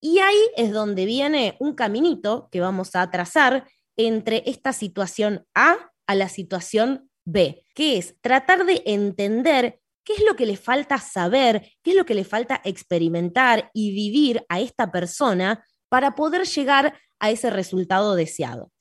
Y 0.00 0.18
ahí 0.18 0.40
es 0.56 0.72
donde 0.72 1.04
viene 1.04 1.56
un 1.60 1.76
caminito 1.76 2.48
que 2.50 2.60
vamos 2.60 2.96
a 2.96 3.08
trazar 3.12 3.68
entre 3.96 4.42
esta 4.46 4.72
situación 4.72 5.46
A 5.54 5.92
a 6.08 6.16
la 6.16 6.28
situación 6.28 7.09
B, 7.24 7.64
que 7.74 7.98
es 7.98 8.16
tratar 8.20 8.64
de 8.64 8.82
entender 8.86 9.80
qué 10.04 10.14
es 10.14 10.24
lo 10.24 10.36
que 10.36 10.46
le 10.46 10.56
falta 10.56 10.98
saber, 10.98 11.70
qué 11.82 11.90
es 11.90 11.96
lo 11.96 12.04
que 12.04 12.14
le 12.14 12.24
falta 12.24 12.60
experimentar 12.64 13.70
y 13.74 13.92
vivir 13.92 14.44
a 14.48 14.60
esta 14.60 14.90
persona 14.90 15.64
para 15.88 16.14
poder 16.14 16.46
llegar 16.46 16.98
a 17.18 17.30
ese 17.30 17.50
resultado 17.50 18.14
deseado. 18.14 18.72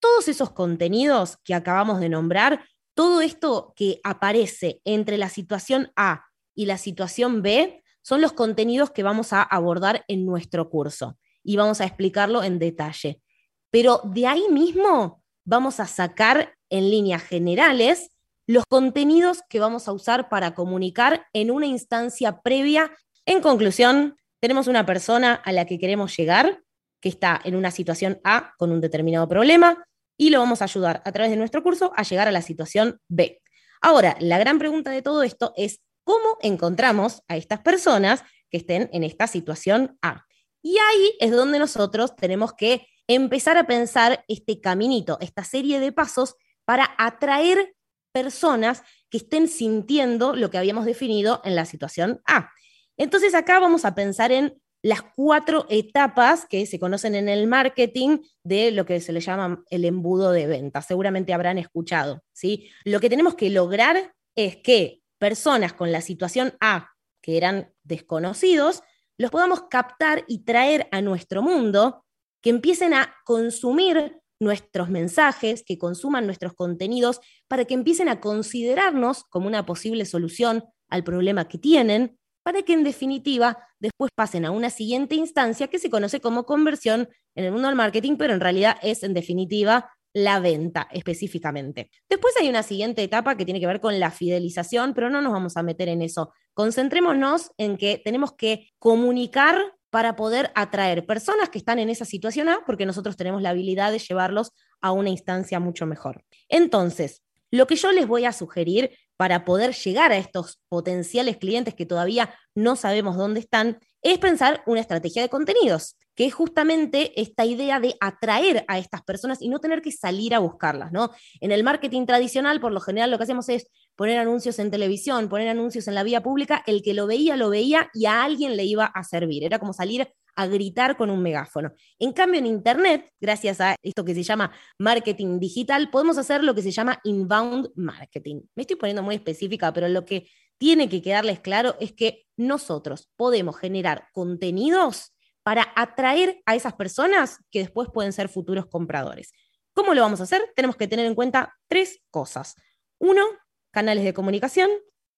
Todos 0.00 0.28
esos 0.28 0.50
contenidos 0.50 1.38
que 1.44 1.54
acabamos 1.54 2.00
de 2.00 2.08
nombrar 2.08 2.64
todo 2.98 3.20
esto 3.20 3.74
que 3.76 4.00
aparece 4.02 4.80
entre 4.84 5.18
la 5.18 5.28
situación 5.28 5.92
A 5.94 6.24
y 6.56 6.66
la 6.66 6.78
situación 6.78 7.42
B 7.42 7.84
son 8.02 8.20
los 8.20 8.32
contenidos 8.32 8.90
que 8.90 9.04
vamos 9.04 9.32
a 9.32 9.40
abordar 9.40 10.04
en 10.08 10.26
nuestro 10.26 10.68
curso 10.68 11.16
y 11.44 11.56
vamos 11.56 11.80
a 11.80 11.84
explicarlo 11.84 12.42
en 12.42 12.58
detalle. 12.58 13.22
Pero 13.70 14.00
de 14.02 14.26
ahí 14.26 14.48
mismo 14.50 15.22
vamos 15.44 15.78
a 15.78 15.86
sacar 15.86 16.57
en 16.70 16.90
líneas 16.90 17.22
generales 17.22 18.10
los 18.46 18.64
contenidos 18.66 19.42
que 19.48 19.60
vamos 19.60 19.88
a 19.88 19.92
usar 19.92 20.30
para 20.30 20.54
comunicar 20.54 21.26
en 21.34 21.50
una 21.50 21.66
instancia 21.66 22.40
previa. 22.40 22.90
En 23.26 23.42
conclusión, 23.42 24.16
tenemos 24.40 24.68
una 24.68 24.86
persona 24.86 25.34
a 25.34 25.52
la 25.52 25.66
que 25.66 25.78
queremos 25.78 26.16
llegar, 26.16 26.62
que 27.00 27.10
está 27.10 27.40
en 27.44 27.56
una 27.56 27.70
situación 27.70 28.20
A 28.24 28.54
con 28.56 28.72
un 28.72 28.80
determinado 28.80 29.28
problema, 29.28 29.84
y 30.16 30.30
lo 30.30 30.38
vamos 30.38 30.62
a 30.62 30.64
ayudar 30.64 31.02
a 31.04 31.12
través 31.12 31.30
de 31.30 31.36
nuestro 31.36 31.62
curso 31.62 31.92
a 31.94 32.02
llegar 32.04 32.26
a 32.26 32.32
la 32.32 32.40
situación 32.40 33.00
B. 33.08 33.42
Ahora, 33.82 34.16
la 34.18 34.38
gran 34.38 34.58
pregunta 34.58 34.90
de 34.90 35.02
todo 35.02 35.22
esto 35.22 35.52
es 35.56 35.80
cómo 36.02 36.38
encontramos 36.40 37.22
a 37.28 37.36
estas 37.36 37.60
personas 37.60 38.24
que 38.50 38.56
estén 38.56 38.88
en 38.94 39.04
esta 39.04 39.26
situación 39.26 39.98
A. 40.00 40.24
Y 40.62 40.78
ahí 40.78 41.16
es 41.20 41.30
donde 41.32 41.58
nosotros 41.58 42.16
tenemos 42.16 42.54
que 42.54 42.86
empezar 43.06 43.58
a 43.58 43.66
pensar 43.66 44.24
este 44.26 44.60
caminito, 44.60 45.18
esta 45.20 45.44
serie 45.44 45.80
de 45.80 45.92
pasos 45.92 46.34
para 46.68 46.94
atraer 46.98 47.74
personas 48.12 48.82
que 49.08 49.16
estén 49.16 49.48
sintiendo 49.48 50.36
lo 50.36 50.50
que 50.50 50.58
habíamos 50.58 50.84
definido 50.84 51.40
en 51.42 51.56
la 51.56 51.64
situación 51.64 52.20
A. 52.26 52.50
Entonces 52.98 53.34
acá 53.34 53.58
vamos 53.58 53.86
a 53.86 53.94
pensar 53.94 54.32
en 54.32 54.60
las 54.82 55.00
cuatro 55.16 55.64
etapas 55.70 56.44
que 56.44 56.66
se 56.66 56.78
conocen 56.78 57.14
en 57.14 57.30
el 57.30 57.46
marketing 57.46 58.18
de 58.44 58.70
lo 58.70 58.84
que 58.84 59.00
se 59.00 59.14
le 59.14 59.20
llama 59.20 59.64
el 59.70 59.86
embudo 59.86 60.30
de 60.30 60.46
venta. 60.46 60.82
Seguramente 60.82 61.32
habrán 61.32 61.56
escuchado, 61.56 62.22
¿sí? 62.34 62.68
Lo 62.84 63.00
que 63.00 63.08
tenemos 63.08 63.34
que 63.34 63.48
lograr 63.48 64.14
es 64.36 64.56
que 64.58 65.00
personas 65.16 65.72
con 65.72 65.90
la 65.90 66.02
situación 66.02 66.52
A, 66.60 66.90
que 67.22 67.38
eran 67.38 67.72
desconocidos, 67.82 68.82
los 69.16 69.30
podamos 69.30 69.62
captar 69.70 70.26
y 70.28 70.44
traer 70.44 70.86
a 70.92 71.00
nuestro 71.00 71.40
mundo, 71.40 72.04
que 72.42 72.50
empiecen 72.50 72.92
a 72.92 73.14
consumir 73.24 74.20
nuestros 74.40 74.90
mensajes, 74.90 75.62
que 75.64 75.78
consuman 75.78 76.26
nuestros 76.26 76.54
contenidos, 76.54 77.20
para 77.48 77.64
que 77.64 77.74
empiecen 77.74 78.08
a 78.08 78.20
considerarnos 78.20 79.24
como 79.24 79.46
una 79.46 79.66
posible 79.66 80.04
solución 80.04 80.64
al 80.88 81.04
problema 81.04 81.48
que 81.48 81.58
tienen, 81.58 82.18
para 82.42 82.62
que 82.62 82.72
en 82.72 82.84
definitiva 82.84 83.58
después 83.78 84.10
pasen 84.14 84.44
a 84.44 84.50
una 84.50 84.70
siguiente 84.70 85.14
instancia 85.14 85.68
que 85.68 85.78
se 85.78 85.90
conoce 85.90 86.20
como 86.20 86.44
conversión 86.44 87.08
en 87.34 87.44
el 87.44 87.52
mundo 87.52 87.68
del 87.68 87.76
marketing, 87.76 88.16
pero 88.16 88.32
en 88.32 88.40
realidad 88.40 88.76
es 88.82 89.02
en 89.02 89.14
definitiva 89.14 89.90
la 90.14 90.40
venta 90.40 90.88
específicamente. 90.90 91.90
Después 92.08 92.34
hay 92.40 92.48
una 92.48 92.62
siguiente 92.62 93.02
etapa 93.02 93.36
que 93.36 93.44
tiene 93.44 93.60
que 93.60 93.66
ver 93.66 93.80
con 93.80 94.00
la 94.00 94.10
fidelización, 94.10 94.94
pero 94.94 95.10
no 95.10 95.20
nos 95.20 95.32
vamos 95.32 95.56
a 95.56 95.62
meter 95.62 95.88
en 95.88 96.02
eso. 96.02 96.32
Concentrémonos 96.54 97.52
en 97.58 97.76
que 97.76 98.00
tenemos 98.02 98.32
que 98.32 98.70
comunicar 98.78 99.60
para 99.90 100.16
poder 100.16 100.50
atraer 100.54 101.06
personas 101.06 101.48
que 101.48 101.58
están 101.58 101.78
en 101.78 101.90
esa 101.90 102.04
situación 102.04 102.48
A, 102.48 102.64
porque 102.66 102.86
nosotros 102.86 103.16
tenemos 103.16 103.42
la 103.42 103.50
habilidad 103.50 103.92
de 103.92 103.98
llevarlos 103.98 104.52
a 104.80 104.92
una 104.92 105.10
instancia 105.10 105.60
mucho 105.60 105.86
mejor. 105.86 106.24
Entonces, 106.48 107.22
lo 107.50 107.66
que 107.66 107.76
yo 107.76 107.92
les 107.92 108.06
voy 108.06 108.24
a 108.24 108.32
sugerir 108.32 108.90
para 109.16 109.44
poder 109.44 109.74
llegar 109.74 110.12
a 110.12 110.18
estos 110.18 110.60
potenciales 110.68 111.38
clientes 111.38 111.74
que 111.74 111.86
todavía 111.86 112.34
no 112.54 112.76
sabemos 112.76 113.16
dónde 113.16 113.40
están 113.40 113.78
es 114.02 114.18
pensar 114.18 114.62
una 114.66 114.80
estrategia 114.80 115.22
de 115.22 115.28
contenidos 115.28 115.96
que 116.18 116.26
es 116.26 116.34
justamente 116.34 117.12
esta 117.20 117.44
idea 117.44 117.78
de 117.78 117.94
atraer 118.00 118.64
a 118.66 118.80
estas 118.80 119.02
personas 119.02 119.40
y 119.40 119.48
no 119.48 119.60
tener 119.60 119.82
que 119.82 119.92
salir 119.92 120.34
a 120.34 120.40
buscarlas, 120.40 120.90
¿no? 120.90 121.12
En 121.40 121.52
el 121.52 121.62
marketing 121.62 122.06
tradicional, 122.06 122.60
por 122.60 122.72
lo 122.72 122.80
general, 122.80 123.12
lo 123.12 123.18
que 123.18 123.22
hacemos 123.22 123.48
es 123.48 123.68
poner 123.98 124.16
anuncios 124.16 124.60
en 124.60 124.70
televisión, 124.70 125.28
poner 125.28 125.48
anuncios 125.48 125.88
en 125.88 125.96
la 125.96 126.04
vía 126.04 126.22
pública, 126.22 126.62
el 126.68 126.82
que 126.82 126.94
lo 126.94 127.08
veía, 127.08 127.36
lo 127.36 127.50
veía 127.50 127.90
y 127.92 128.06
a 128.06 128.22
alguien 128.22 128.56
le 128.56 128.62
iba 128.62 128.84
a 128.84 129.02
servir. 129.02 129.42
Era 129.42 129.58
como 129.58 129.72
salir 129.72 130.08
a 130.36 130.46
gritar 130.46 130.96
con 130.96 131.10
un 131.10 131.20
megáfono. 131.20 131.72
En 131.98 132.12
cambio, 132.12 132.38
en 132.38 132.46
Internet, 132.46 133.12
gracias 133.20 133.60
a 133.60 133.74
esto 133.82 134.04
que 134.04 134.14
se 134.14 134.22
llama 134.22 134.52
marketing 134.78 135.40
digital, 135.40 135.90
podemos 135.90 136.16
hacer 136.16 136.44
lo 136.44 136.54
que 136.54 136.62
se 136.62 136.70
llama 136.70 137.00
inbound 137.02 137.72
marketing. 137.74 138.42
Me 138.54 138.62
estoy 138.62 138.76
poniendo 138.76 139.02
muy 139.02 139.16
específica, 139.16 139.72
pero 139.72 139.88
lo 139.88 140.04
que 140.04 140.28
tiene 140.58 140.88
que 140.88 141.02
quedarles 141.02 141.40
claro 141.40 141.74
es 141.80 141.92
que 141.92 142.28
nosotros 142.36 143.10
podemos 143.16 143.58
generar 143.58 144.06
contenidos 144.12 145.12
para 145.42 145.72
atraer 145.74 146.40
a 146.46 146.54
esas 146.54 146.74
personas 146.74 147.40
que 147.50 147.58
después 147.58 147.88
pueden 147.92 148.12
ser 148.12 148.28
futuros 148.28 148.66
compradores. 148.66 149.32
¿Cómo 149.72 149.92
lo 149.92 150.02
vamos 150.02 150.20
a 150.20 150.24
hacer? 150.24 150.52
Tenemos 150.54 150.76
que 150.76 150.86
tener 150.86 151.06
en 151.06 151.16
cuenta 151.16 151.56
tres 151.66 152.00
cosas. 152.12 152.54
Uno, 153.00 153.24
canales 153.70 154.04
de 154.04 154.14
comunicación. 154.14 154.70